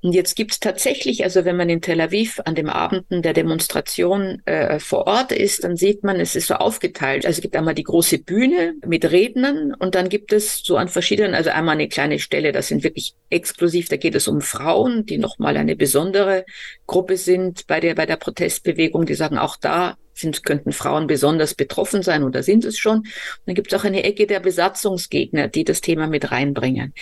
Und 0.00 0.12
jetzt 0.12 0.36
gibt 0.36 0.52
es 0.52 0.60
tatsächlich, 0.60 1.24
also 1.24 1.44
wenn 1.44 1.56
man 1.56 1.68
in 1.68 1.80
Tel 1.80 2.00
Aviv 2.00 2.40
an 2.44 2.54
dem 2.54 2.68
Abenden 2.68 3.22
der 3.22 3.32
Demonstration 3.32 4.40
äh, 4.44 4.78
vor 4.78 5.06
Ort 5.06 5.32
ist, 5.32 5.64
dann 5.64 5.76
sieht 5.76 6.04
man, 6.04 6.20
es 6.20 6.36
ist 6.36 6.46
so 6.46 6.54
aufgeteilt. 6.54 7.26
Also 7.26 7.38
es 7.38 7.42
gibt 7.42 7.56
einmal 7.56 7.74
die 7.74 7.82
große 7.82 8.18
Bühne 8.18 8.74
mit 8.86 9.10
Rednern 9.10 9.74
und 9.74 9.96
dann 9.96 10.08
gibt 10.08 10.32
es 10.32 10.62
so 10.62 10.76
an 10.76 10.88
verschiedenen, 10.88 11.34
also 11.34 11.50
einmal 11.50 11.74
eine 11.74 11.88
kleine 11.88 12.20
Stelle, 12.20 12.52
das 12.52 12.68
sind 12.68 12.84
wirklich 12.84 13.14
exklusiv, 13.30 13.88
da 13.88 13.96
geht 13.96 14.14
es 14.14 14.28
um 14.28 14.40
Frauen, 14.40 15.04
die 15.04 15.18
nochmal 15.18 15.56
eine 15.56 15.74
besondere 15.74 16.44
Gruppe 16.86 17.16
sind 17.16 17.66
bei 17.66 17.80
der, 17.80 17.94
bei 17.94 18.06
der 18.06 18.16
Protestbewegung, 18.16 19.04
die 19.04 19.14
sagen, 19.28 19.38
auch 19.38 19.56
da 19.56 19.96
sind, 20.14 20.44
könnten 20.44 20.72
Frauen 20.72 21.06
besonders 21.06 21.54
betroffen 21.54 22.02
sein 22.02 22.24
oder 22.24 22.42
sind 22.42 22.64
es 22.64 22.76
schon. 22.76 22.98
Und 22.98 23.06
dann 23.46 23.54
gibt 23.54 23.72
es 23.72 23.78
auch 23.78 23.84
eine 23.84 24.02
Ecke 24.02 24.26
der 24.26 24.40
Besatzungsgegner, 24.40 25.46
die 25.46 25.62
das 25.62 25.80
Thema 25.80 26.08
mit 26.08 26.32
reinbringen. 26.32 26.92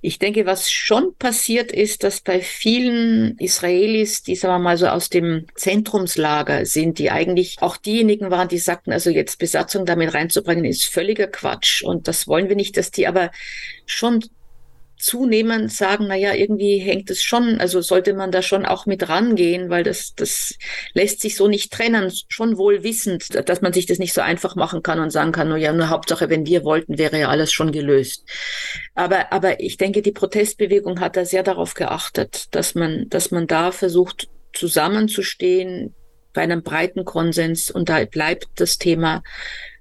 Ich 0.00 0.18
denke, 0.18 0.46
was 0.46 0.70
schon 0.70 1.14
passiert 1.16 1.70
ist, 1.70 2.02
dass 2.02 2.20
bei 2.20 2.40
vielen 2.40 3.38
Israelis, 3.38 4.22
die 4.22 4.34
sagen 4.34 4.54
wir 4.54 4.58
mal 4.58 4.76
so 4.76 4.88
aus 4.88 5.10
dem 5.10 5.46
Zentrumslager 5.54 6.66
sind, 6.66 6.98
die 6.98 7.10
eigentlich 7.10 7.56
auch 7.60 7.76
diejenigen 7.76 8.30
waren, 8.30 8.48
die 8.48 8.58
sagten, 8.58 8.92
also 8.92 9.10
jetzt 9.10 9.38
Besatzung 9.38 9.86
damit 9.86 10.14
reinzubringen, 10.14 10.64
ist 10.64 10.86
völliger 10.86 11.28
Quatsch. 11.28 11.82
Und 11.82 12.08
das 12.08 12.26
wollen 12.26 12.48
wir 12.48 12.56
nicht, 12.56 12.76
dass 12.76 12.90
die 12.90 13.06
aber 13.06 13.30
schon 13.86 14.24
zunehmend 14.98 15.72
sagen, 15.72 16.06
na 16.08 16.14
ja, 16.14 16.34
irgendwie 16.34 16.78
hängt 16.78 17.10
es 17.10 17.22
schon, 17.22 17.60
also 17.60 17.80
sollte 17.80 18.14
man 18.14 18.30
da 18.30 18.42
schon 18.42 18.64
auch 18.64 18.86
mit 18.86 19.08
rangehen, 19.08 19.70
weil 19.70 19.84
das, 19.84 20.14
das 20.14 20.54
lässt 20.94 21.20
sich 21.20 21.36
so 21.36 21.48
nicht 21.48 21.72
trennen, 21.72 22.12
schon 22.28 22.56
wohl 22.56 22.82
wissend, 22.82 23.48
dass 23.48 23.60
man 23.60 23.72
sich 23.72 23.86
das 23.86 23.98
nicht 23.98 24.14
so 24.14 24.20
einfach 24.20 24.56
machen 24.56 24.82
kann 24.82 25.00
und 25.00 25.10
sagen 25.10 25.32
kann, 25.32 25.48
nur 25.48 25.58
ja, 25.58 25.72
nur 25.72 25.90
Hauptsache, 25.90 26.30
wenn 26.30 26.46
wir 26.46 26.64
wollten, 26.64 26.98
wäre 26.98 27.18
ja 27.18 27.28
alles 27.28 27.52
schon 27.52 27.72
gelöst. 27.72 28.24
Aber, 28.94 29.32
aber 29.32 29.60
ich 29.60 29.76
denke, 29.76 30.02
die 30.02 30.12
Protestbewegung 30.12 31.00
hat 31.00 31.16
da 31.16 31.24
sehr 31.24 31.42
darauf 31.42 31.74
geachtet, 31.74 32.46
dass 32.54 32.74
man, 32.74 33.08
dass 33.08 33.30
man 33.30 33.46
da 33.46 33.72
versucht, 33.72 34.28
zusammenzustehen, 34.52 35.94
bei 36.36 36.42
einem 36.42 36.62
breiten 36.62 37.06
Konsens 37.06 37.70
und 37.70 37.88
da 37.88 38.04
bleibt 38.04 38.46
das 38.56 38.76
Thema 38.76 39.22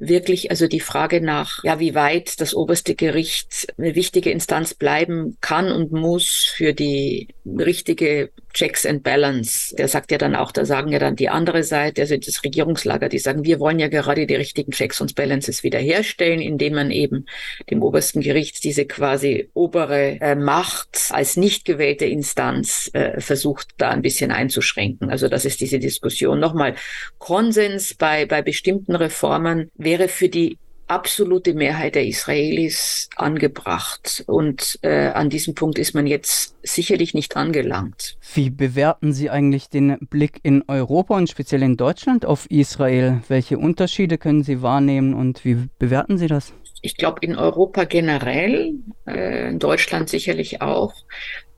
wirklich 0.07 0.49
also 0.51 0.67
die 0.67 0.79
Frage 0.79 1.21
nach, 1.21 1.63
ja, 1.63 1.79
wie 1.79 1.95
weit 1.95 2.39
das 2.39 2.53
oberste 2.53 2.95
Gericht 2.95 3.67
eine 3.77 3.95
wichtige 3.95 4.31
Instanz 4.31 4.73
bleiben 4.73 5.37
kann 5.41 5.71
und 5.71 5.91
muss 5.91 6.51
für 6.55 6.73
die 6.73 7.27
richtige 7.45 8.29
Checks 8.55 8.85
and 8.85 9.03
Balance. 9.03 9.75
Der 9.75 9.89
sagt 9.89 10.11
ja 10.11 10.17
dann 10.17 10.33
auch, 10.33 10.51
da 10.53 10.63
sagen 10.63 10.91
ja 10.91 10.97
dann 10.97 11.17
die 11.17 11.27
andere 11.27 11.63
Seite, 11.63 12.01
also 12.01 12.15
das 12.15 12.41
Regierungslager, 12.43 13.09
die 13.09 13.19
sagen, 13.19 13.43
wir 13.43 13.59
wollen 13.59 13.79
ja 13.79 13.89
gerade 13.89 14.25
die 14.25 14.35
richtigen 14.35 14.71
Checks 14.71 15.01
and 15.01 15.13
Balances 15.13 15.63
wiederherstellen, 15.63 16.39
indem 16.39 16.75
man 16.75 16.89
eben 16.89 17.25
dem 17.69 17.83
obersten 17.83 18.21
Gericht 18.21 18.63
diese 18.63 18.85
quasi 18.85 19.49
obere 19.53 20.21
äh, 20.21 20.35
Macht 20.35 21.09
als 21.09 21.35
nicht 21.35 21.65
gewählte 21.65 22.05
Instanz 22.05 22.89
äh, 22.93 23.19
versucht, 23.19 23.69
da 23.77 23.89
ein 23.89 24.01
bisschen 24.01 24.31
einzuschränken. 24.31 25.09
Also 25.09 25.27
das 25.27 25.43
ist 25.43 25.59
diese 25.59 25.79
Diskussion. 25.79 26.39
Nochmal, 26.39 26.75
Konsens 27.17 27.93
bei, 27.93 28.25
bei 28.25 28.41
bestimmten 28.41 28.95
Reformen 28.95 29.69
wäre 29.75 29.94
für 30.07 30.29
die 30.29 30.57
absolute 30.87 31.53
Mehrheit 31.53 31.95
der 31.95 32.05
Israelis 32.05 33.09
angebracht. 33.15 34.23
Und 34.27 34.77
äh, 34.81 35.07
an 35.07 35.29
diesem 35.29 35.55
Punkt 35.55 35.79
ist 35.79 35.95
man 35.95 36.07
jetzt 36.07 36.55
sicherlich 36.63 37.13
nicht 37.13 37.35
angelangt. 37.35 38.17
Wie 38.33 38.49
bewerten 38.49 39.13
Sie 39.13 39.29
eigentlich 39.29 39.69
den 39.69 39.97
Blick 40.09 40.39
in 40.43 40.63
Europa 40.67 41.17
und 41.17 41.29
speziell 41.29 41.63
in 41.63 41.77
Deutschland 41.77 42.25
auf 42.25 42.49
Israel? 42.49 43.21
Welche 43.27 43.57
Unterschiede 43.57 44.17
können 44.17 44.43
Sie 44.43 44.61
wahrnehmen 44.61 45.13
und 45.13 45.43
wie 45.43 45.67
bewerten 45.79 46.17
Sie 46.17 46.27
das? 46.27 46.53
Ich 46.81 46.97
glaube, 46.97 47.19
in 47.21 47.35
Europa 47.35 47.85
generell, 47.85 48.75
äh, 49.07 49.49
in 49.49 49.59
Deutschland 49.59 50.09
sicherlich 50.09 50.61
auch, 50.61 50.93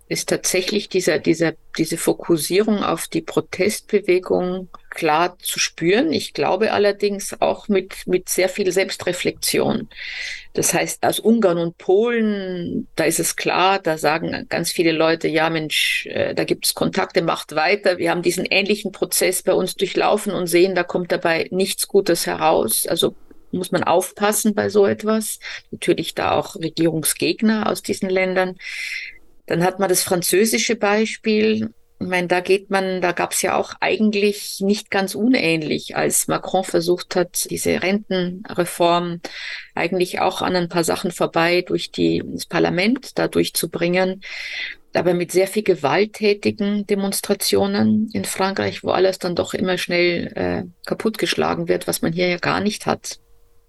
ist 0.10 0.29
tatsächlich 0.29 0.88
dieser, 0.88 1.20
dieser, 1.20 1.53
diese 1.77 1.98
Fokussierung 1.98 2.82
auf 2.82 3.08
die 3.08 3.22
Protestbewegung 3.22 4.70
klar 4.98 5.38
zu 5.39 5.60
spüren. 5.60 6.12
Ich 6.12 6.34
glaube 6.34 6.74
allerdings 6.74 7.39
auch 7.39 7.68
mit, 7.68 8.08
mit 8.08 8.27
sehr 8.27 8.50
viel 8.50 8.72
Selbstreflexion. 8.72 9.88
Das 10.54 10.74
heißt, 10.74 11.06
aus 11.06 11.20
Ungarn 11.20 11.60
und 11.60 11.77
Polen, 11.77 12.88
da 12.96 13.04
ist 13.04 13.20
es 13.20 13.36
klar, 13.36 13.77
da 13.77 14.00
sagen 14.00 14.48
ganz 14.50 14.72
viele 14.72 14.92
Leute, 14.92 15.27
ja 15.27 15.51
Mensch, 15.51 16.08
äh, 16.08 16.34
da 16.34 16.44
gibt 16.46 16.66
es 16.66 16.74
Kontakte, 16.74 17.22
macht 17.22 17.56
weiter. 17.56 18.00
Wir 18.00 18.10
haben 18.10 18.24
diesen 18.24 18.46
ähnlichen 18.46 18.92
Prozess 18.92 19.44
bei 19.44 19.54
uns 19.54 19.75
durchlaufen 19.75 20.34
und 20.34 20.48
sehen, 20.48 20.74
da 20.74 20.84
kommt 20.84 21.12
dabei 21.12 21.48
nichts 21.51 21.88
Gutes 21.88 22.25
heraus. 22.25 22.88
Also 22.88 23.16
muss 23.51 23.72
man 23.72 23.84
aufpassen 23.84 24.56
bei 24.56 24.70
so 24.70 24.88
etwas. 24.88 25.39
Natürlich 25.70 26.16
da 26.16 26.32
auch 26.32 26.56
Regierungsgegner 26.56 27.70
aus 27.70 27.84
diesen 27.84 28.10
Ländern. 28.10 28.58
Dann 29.46 29.63
hat 29.63 29.80
man 29.80 29.89
das 29.89 30.01
französische 30.01 30.75
Beispiel. 30.75 31.70
Ich 32.00 32.08
meine, 32.08 32.27
da 32.27 32.42
geht 32.42 32.70
man, 32.70 33.01
da 33.01 33.12
gab 33.12 33.32
es 33.32 33.42
ja 33.42 33.56
auch 33.58 33.74
eigentlich 33.80 34.60
nicht 34.60 34.92
ganz 34.92 35.16
unähnlich, 35.16 35.96
als 35.96 36.27
Macron 36.27 36.63
versucht 36.63 37.16
hat, 37.16 37.50
diese 37.50 37.82
Rentenreform 37.82 39.22
eigentlich 39.74 40.20
auch 40.20 40.44
an 40.44 40.56
ein 40.56 40.70
paar 40.70 40.84
Sachen 40.84 41.12
vorbei 41.12 41.63
durch 41.63 41.92
die, 41.92 42.22
das 42.24 42.46
Parlament 42.46 43.18
da 43.18 43.27
durchzubringen. 43.27 44.22
Aber 44.94 45.13
mit 45.13 45.32
sehr 45.32 45.48
viel 45.48 45.63
gewalttätigen 45.63 46.86
Demonstrationen 46.86 48.10
in 48.13 48.25
Frankreich, 48.25 48.84
wo 48.84 48.89
alles 48.89 49.20
dann 49.20 49.36
doch 49.36 49.54
immer 49.54 49.77
schnell 49.77 50.32
äh, 50.36 50.63
kaputtgeschlagen 50.86 51.68
wird, 51.68 51.88
was 51.88 52.01
man 52.01 52.13
hier 52.13 52.27
ja 52.27 52.38
gar 52.38 52.62
nicht 52.62 52.86
hat. 52.86 53.20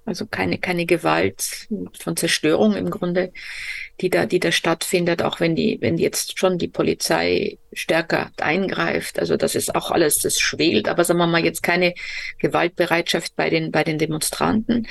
Also 0.08 0.26
keine, 0.26 0.56
keine 0.56 0.86
Gewalt 0.86 1.68
von 2.00 2.16
Zerstörung 2.16 2.74
im 2.74 2.88
Grunde, 2.88 3.30
die 4.00 4.08
da, 4.08 4.24
die 4.24 4.40
da 4.40 4.50
stattfindet, 4.50 5.22
auch 5.22 5.38
wenn 5.38 5.54
die, 5.54 5.76
wenn 5.82 5.98
jetzt 5.98 6.38
schon 6.38 6.56
die 6.56 6.68
Polizei 6.68 7.58
stärker 7.74 8.30
eingreift. 8.38 9.18
Also 9.18 9.36
das 9.36 9.54
ist 9.54 9.74
auch 9.74 9.90
alles, 9.90 10.18
das 10.18 10.40
schwelt, 10.40 10.88
aber 10.88 11.04
sagen 11.04 11.18
wir 11.18 11.26
mal 11.26 11.44
jetzt 11.44 11.62
keine 11.62 11.92
Gewaltbereitschaft 12.38 13.36
bei 13.36 13.50
den, 13.50 13.70
bei 13.70 13.84
den 13.84 13.98
Demonstranten. 13.98 14.88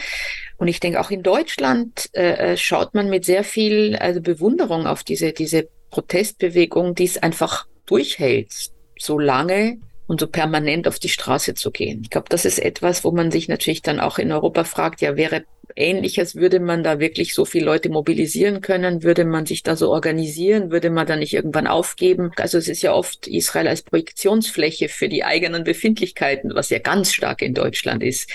Und 0.58 0.68
ich 0.68 0.80
denke, 0.80 1.00
auch 1.00 1.10
in 1.10 1.24
Deutschland 1.24 2.10
äh, 2.14 2.54
äh 2.54 2.58
schaut 2.58 2.94
man 2.94 3.10
mit 3.10 3.26
sehr 3.26 3.44
viel 3.44 3.96
also 3.96 4.22
Bewunderung 4.22 4.86
auf 4.86 5.04
diese, 5.04 5.34
diese 5.34 5.68
Protestbewegung, 5.90 6.94
die 6.94 7.06
es 7.06 7.18
einfach 7.18 7.66
durchhält, 7.88 8.54
so 9.00 9.18
lange 9.18 9.80
und 10.08 10.20
so 10.20 10.28
permanent 10.28 10.88
auf 10.88 11.00
die 11.00 11.10
Straße 11.10 11.54
zu 11.54 11.72
gehen. 11.72 12.02
Ich 12.02 12.10
glaube, 12.10 12.28
das 12.30 12.46
ist 12.46 12.60
etwas, 12.60 13.04
wo 13.04 13.12
man 13.12 13.30
sich 13.30 13.48
natürlich 13.48 13.82
dann 13.82 14.00
auch 14.00 14.18
in 14.18 14.32
Europa 14.32 14.64
fragt, 14.64 15.02
ja, 15.02 15.16
wäre 15.16 15.44
Ähnliches, 15.78 16.36
würde 16.36 16.60
man 16.60 16.84
da 16.84 17.00
wirklich 17.00 17.34
so 17.34 17.46
viele 17.46 17.66
Leute 17.66 17.90
mobilisieren 17.90 18.62
können? 18.62 19.04
Würde 19.04 19.26
man 19.26 19.46
sich 19.46 19.64
da 19.64 19.76
so 19.76 19.92
organisieren? 19.92 20.72
Würde 20.72 20.90
man 20.90 21.08
da 21.08 21.16
nicht 21.16 21.34
irgendwann 21.34 21.68
aufgeben? 21.68 22.32
Also 22.38 22.58
es 22.58 22.68
ist 22.68 22.82
ja 22.82 22.94
oft 22.94 23.28
Israel 23.28 23.68
als 23.68 23.84
Projektionsfläche 23.84 24.90
für 24.90 25.10
die 25.10 25.24
eigenen 25.24 25.64
Befindlichkeiten, 25.64 26.54
was 26.54 26.70
ja 26.70 26.80
ganz 26.80 27.14
stark 27.14 27.42
in 27.42 27.54
Deutschland 27.54 28.04
ist. 28.04 28.30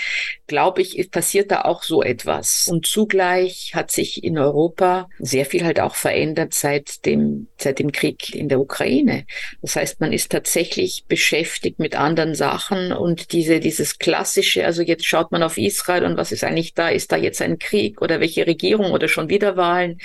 Glaube 0.47 0.81
ich, 0.81 1.11
passiert 1.11 1.51
da 1.51 1.61
auch 1.63 1.83
so 1.83 2.01
etwas. 2.01 2.67
Und 2.69 2.85
zugleich 2.85 3.71
hat 3.73 3.91
sich 3.91 4.23
in 4.23 4.37
Europa 4.37 5.09
sehr 5.19 5.45
viel 5.45 5.63
halt 5.63 5.79
auch 5.79 5.95
verändert 5.95 6.53
seit 6.53 7.05
dem, 7.05 7.47
seit 7.57 7.79
dem 7.79 7.91
Krieg 7.91 8.33
in 8.35 8.49
der 8.49 8.59
Ukraine. 8.59 9.25
Das 9.61 9.75
heißt, 9.75 9.99
man 9.99 10.13
ist 10.13 10.31
tatsächlich 10.31 11.05
beschäftigt 11.07 11.79
mit 11.79 11.95
anderen 11.95 12.35
Sachen 12.35 12.91
und 12.91 13.31
diese, 13.31 13.59
dieses 13.59 13.99
klassische, 13.99 14.65
also 14.65 14.81
jetzt 14.81 15.05
schaut 15.05 15.31
man 15.31 15.43
auf 15.43 15.57
Israel 15.57 16.05
und 16.05 16.17
was 16.17 16.31
ist 16.31 16.43
eigentlich 16.43 16.73
da? 16.73 16.89
Ist 16.89 17.11
da 17.11 17.17
jetzt 17.17 17.32
ein 17.41 17.59
Krieg 17.59 18.01
oder 18.01 18.19
welche 18.19 18.47
Regierung 18.47 18.91
oder 18.91 19.07
schon 19.07 19.29
wieder 19.29 19.57
Wahlen. 19.57 19.99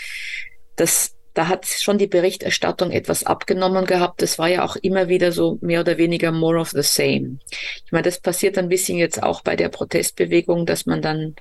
Das, 0.77 1.15
da 1.35 1.49
hat 1.49 1.67
schon 1.67 1.99
die 1.99 2.07
Berichterstattung 2.07 2.91
etwas 2.91 3.25
abgenommen 3.25 3.85
gehabt. 3.85 4.23
Das 4.23 4.39
war 4.39 4.49
ja 4.49 4.65
auch 4.65 4.77
immer 4.77 5.09
wieder 5.09 5.33
so 5.33 5.59
mehr 5.61 5.81
oder 5.81 5.99
weniger 5.99 6.33
more 6.33 6.59
of 6.59 6.71
the 6.71 6.83
same. 6.83 7.39
Ich 7.85 7.93
meine, 7.93 8.05
das 8.05 8.21
passiert 8.21 8.59
ein 8.59 8.69
bisschen 8.69 8.99
jetzt 8.99 9.23
auch 9.23 9.43
bei 9.43 9.57
der 9.57 9.69
Protestbewegung, 9.69 10.67
dass 10.67 10.87
man 10.87 11.03
dann 11.03 11.37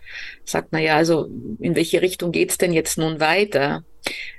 sagt, 0.46 0.70
na 0.72 0.80
ja, 0.80 0.96
also 0.96 1.30
in 1.60 1.76
welche 1.76 2.02
Richtung 2.02 2.32
geht's 2.32 2.58
denn 2.58 2.74
jetzt 2.74 2.98
nun 2.98 3.20
weiter? 3.20 3.84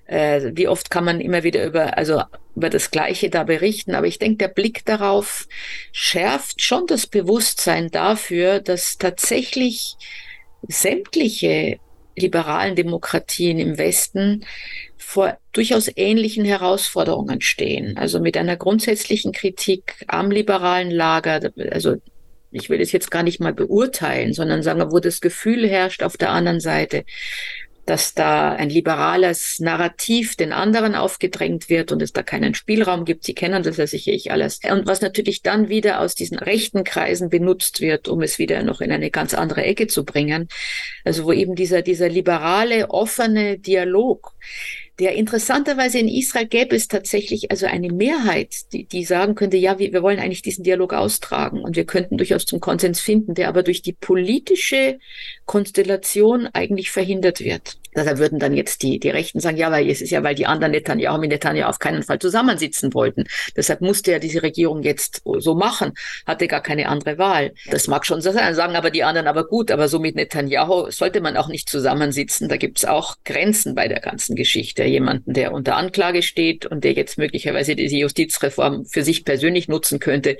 Äh, 0.06 0.52
wie 0.54 0.68
oft 0.68 0.90
kann 0.90 1.04
man 1.04 1.20
immer 1.20 1.42
wieder 1.42 1.64
über, 1.64 1.98
also 1.98 2.22
über 2.56 2.70
das 2.70 2.90
Gleiche 2.90 3.28
da 3.28 3.44
berichten? 3.44 3.94
Aber 3.94 4.06
ich 4.06 4.18
denke, 4.18 4.38
der 4.38 4.48
Blick 4.48 4.84
darauf 4.86 5.46
schärft 5.92 6.62
schon 6.62 6.86
das 6.86 7.06
Bewusstsein 7.06 7.90
dafür, 7.90 8.60
dass 8.60 8.96
tatsächlich 8.96 9.96
sämtliche 10.66 11.78
liberalen 12.16 12.74
Demokratien 12.74 13.58
im 13.58 13.78
Westen 13.78 14.44
vor 14.96 15.38
durchaus 15.52 15.90
ähnlichen 15.94 16.44
Herausforderungen 16.44 17.40
stehen. 17.40 17.96
Also 17.96 18.20
mit 18.20 18.36
einer 18.36 18.56
grundsätzlichen 18.56 19.32
Kritik 19.32 20.04
am 20.08 20.30
liberalen 20.30 20.90
Lager, 20.90 21.40
also 21.70 21.96
ich 22.50 22.70
will 22.70 22.80
es 22.80 22.92
jetzt 22.92 23.10
gar 23.10 23.22
nicht 23.22 23.40
mal 23.40 23.52
beurteilen, 23.52 24.32
sondern 24.32 24.62
sagen, 24.62 24.90
wo 24.90 24.98
das 24.98 25.20
Gefühl 25.20 25.68
herrscht 25.68 26.02
auf 26.02 26.16
der 26.16 26.30
anderen 26.30 26.60
Seite, 26.60 27.04
dass 27.88 28.12
da 28.12 28.52
ein 28.52 28.68
liberales 28.68 29.60
Narrativ 29.60 30.36
den 30.36 30.52
anderen 30.52 30.94
aufgedrängt 30.94 31.70
wird 31.70 31.90
und 31.90 32.02
es 32.02 32.12
da 32.12 32.22
keinen 32.22 32.54
Spielraum 32.54 33.06
gibt. 33.06 33.24
Sie 33.24 33.32
kennen 33.32 33.62
das 33.62 33.78
ja 33.78 33.86
sicherlich 33.86 34.30
alles. 34.30 34.60
Und 34.70 34.86
was 34.86 35.00
natürlich 35.00 35.40
dann 35.40 35.70
wieder 35.70 36.00
aus 36.00 36.14
diesen 36.14 36.38
rechten 36.38 36.84
Kreisen 36.84 37.30
benutzt 37.30 37.80
wird, 37.80 38.06
um 38.08 38.20
es 38.20 38.38
wieder 38.38 38.62
noch 38.62 38.82
in 38.82 38.92
eine 38.92 39.10
ganz 39.10 39.32
andere 39.32 39.64
Ecke 39.64 39.86
zu 39.86 40.04
bringen. 40.04 40.48
Also 41.04 41.24
wo 41.24 41.32
eben 41.32 41.54
dieser, 41.54 41.80
dieser 41.80 42.10
liberale, 42.10 42.90
offene 42.90 43.58
Dialog, 43.58 44.34
der 44.98 45.14
interessanterweise 45.14 45.98
in 45.98 46.08
Israel 46.08 46.46
gäbe 46.46 46.74
es 46.74 46.88
tatsächlich 46.88 47.50
also 47.50 47.66
eine 47.66 47.92
Mehrheit, 47.92 48.72
die, 48.72 48.84
die 48.84 49.04
sagen 49.04 49.36
könnte, 49.36 49.56
ja, 49.56 49.78
wir, 49.78 49.92
wir 49.92 50.02
wollen 50.02 50.18
eigentlich 50.18 50.42
diesen 50.42 50.64
Dialog 50.64 50.92
austragen 50.92 51.62
und 51.62 51.76
wir 51.76 51.84
könnten 51.84 52.16
durchaus 52.16 52.46
zum 52.46 52.60
Konsens 52.60 53.00
finden, 53.00 53.34
der 53.34 53.48
aber 53.48 53.62
durch 53.62 53.82
die 53.82 53.92
politische 53.92 54.98
Konstellation 55.44 56.48
eigentlich 56.52 56.90
verhindert 56.90 57.40
wird. 57.40 57.78
Da 58.04 58.18
würden 58.18 58.38
dann 58.38 58.54
jetzt 58.54 58.82
die, 58.82 58.98
die 58.98 59.10
Rechten 59.10 59.40
sagen, 59.40 59.56
ja, 59.56 59.70
weil 59.70 59.88
es 59.88 60.00
ist 60.00 60.10
ja, 60.10 60.22
weil 60.22 60.34
die 60.34 60.46
anderen 60.46 60.72
Netanyahu 60.72 61.18
mit 61.18 61.30
Netanyahu 61.30 61.68
auf 61.68 61.78
keinen 61.78 62.02
Fall 62.02 62.18
zusammensitzen 62.18 62.94
wollten. 62.94 63.24
Deshalb 63.56 63.80
musste 63.80 64.12
er 64.12 64.18
diese 64.18 64.42
Regierung 64.42 64.82
jetzt 64.82 65.22
so 65.38 65.54
machen, 65.54 65.92
hatte 66.26 66.48
gar 66.48 66.62
keine 66.62 66.88
andere 66.88 67.18
Wahl. 67.18 67.52
Das 67.70 67.88
mag 67.88 68.06
schon 68.06 68.20
so 68.20 68.32
sein, 68.32 68.54
sagen 68.54 68.76
aber 68.76 68.90
die 68.90 69.04
anderen, 69.04 69.26
aber 69.26 69.46
gut, 69.46 69.70
aber 69.70 69.88
so 69.88 69.98
mit 69.98 70.16
Netanyahu 70.16 70.90
sollte 70.90 71.20
man 71.20 71.36
auch 71.36 71.48
nicht 71.48 71.68
zusammensitzen. 71.68 72.48
Da 72.48 72.56
gibt 72.56 72.78
es 72.78 72.84
auch 72.84 73.16
Grenzen 73.24 73.74
bei 73.74 73.88
der 73.88 74.00
ganzen 74.00 74.36
Geschichte. 74.36 74.84
Jemanden, 74.84 75.32
der 75.32 75.52
unter 75.52 75.76
Anklage 75.76 76.22
steht 76.22 76.66
und 76.66 76.84
der 76.84 76.92
jetzt 76.92 77.18
möglicherweise 77.18 77.76
diese 77.76 77.96
Justizreform 77.96 78.84
für 78.86 79.02
sich 79.02 79.24
persönlich 79.24 79.68
nutzen 79.68 79.98
könnte, 79.98 80.36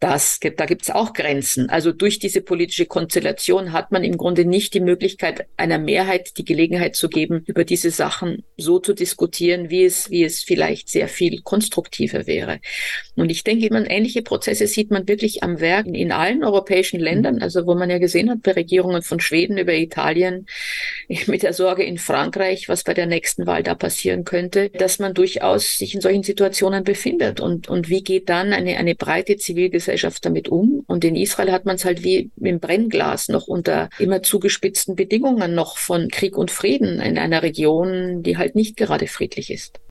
das, 0.00 0.38
da 0.40 0.66
gibt 0.66 0.82
es 0.82 0.90
auch 0.90 1.12
Grenzen. 1.12 1.70
Also 1.70 1.92
durch 1.92 2.18
diese 2.18 2.40
politische 2.40 2.86
Konstellation 2.86 3.72
hat 3.72 3.92
man 3.92 4.04
im 4.04 4.16
Grunde 4.16 4.44
nicht 4.44 4.74
die 4.74 4.80
Möglichkeit 4.80 5.46
einer 5.56 5.78
Mehrheit 5.78 6.36
die 6.38 6.44
Gelegenheit 6.44 6.96
zu 6.98 7.08
geben, 7.08 7.42
über 7.46 7.64
diese 7.64 7.90
Sachen 7.90 8.44
so 8.56 8.78
zu 8.78 8.92
diskutieren, 8.92 9.70
wie 9.70 9.84
es, 9.84 10.10
wie 10.10 10.24
es 10.24 10.42
vielleicht 10.42 10.88
sehr 10.88 11.08
viel 11.08 11.40
konstruktiver 11.42 12.26
wäre. 12.26 12.58
Und 13.14 13.30
ich 13.30 13.44
denke, 13.44 13.68
man 13.72 13.86
ähnliche 13.86 14.22
Prozesse 14.22 14.66
sieht 14.66 14.90
man 14.90 15.08
wirklich 15.08 15.42
am 15.42 15.60
Werk 15.60 15.86
in 15.86 16.12
allen 16.12 16.44
europäischen 16.44 17.00
Ländern, 17.00 17.40
also 17.40 17.66
wo 17.66 17.74
man 17.74 17.88
ja 17.88 17.98
gesehen 17.98 18.30
hat, 18.30 18.42
bei 18.42 18.52
Regierungen 18.52 19.02
von 19.02 19.20
Schweden 19.20 19.58
über 19.58 19.74
Italien, 19.74 20.46
mit 21.26 21.42
der 21.42 21.52
Sorge 21.52 21.84
in 21.84 21.98
Frankreich, 21.98 22.68
was 22.68 22.84
bei 22.84 22.94
der 22.94 23.06
nächsten 23.06 23.46
Wahl 23.46 23.62
da 23.62 23.74
passieren 23.74 24.24
könnte, 24.24 24.70
dass 24.70 24.98
man 24.98 25.14
durchaus 25.14 25.78
sich 25.78 25.94
in 25.94 26.00
solchen 26.00 26.22
Situationen 26.22 26.84
befindet. 26.84 27.40
Und, 27.40 27.68
und 27.68 27.88
wie 27.88 28.02
geht 28.02 28.28
dann 28.28 28.52
eine, 28.52 28.76
eine 28.76 28.94
breite 28.94 29.36
Zivilgesellschaft 29.36 30.24
damit 30.24 30.48
um? 30.48 30.84
Und 30.86 31.04
in 31.04 31.14
Israel 31.14 31.52
hat 31.52 31.64
man 31.64 31.76
es 31.76 31.84
halt 31.84 32.02
wie 32.02 32.30
im 32.40 32.58
Brennglas 32.58 33.28
noch 33.28 33.46
unter 33.46 33.88
immer 33.98 34.22
zugespitzten 34.22 34.96
Bedingungen 34.96 35.54
noch 35.54 35.78
von 35.78 36.08
Krieg 36.08 36.36
und 36.36 36.50
Frieden 36.78 37.00
in 37.00 37.18
einer 37.18 37.42
Region, 37.42 38.22
die 38.22 38.36
halt 38.38 38.54
nicht 38.54 38.76
gerade 38.76 39.08
friedlich 39.08 39.50
ist. 39.50 39.80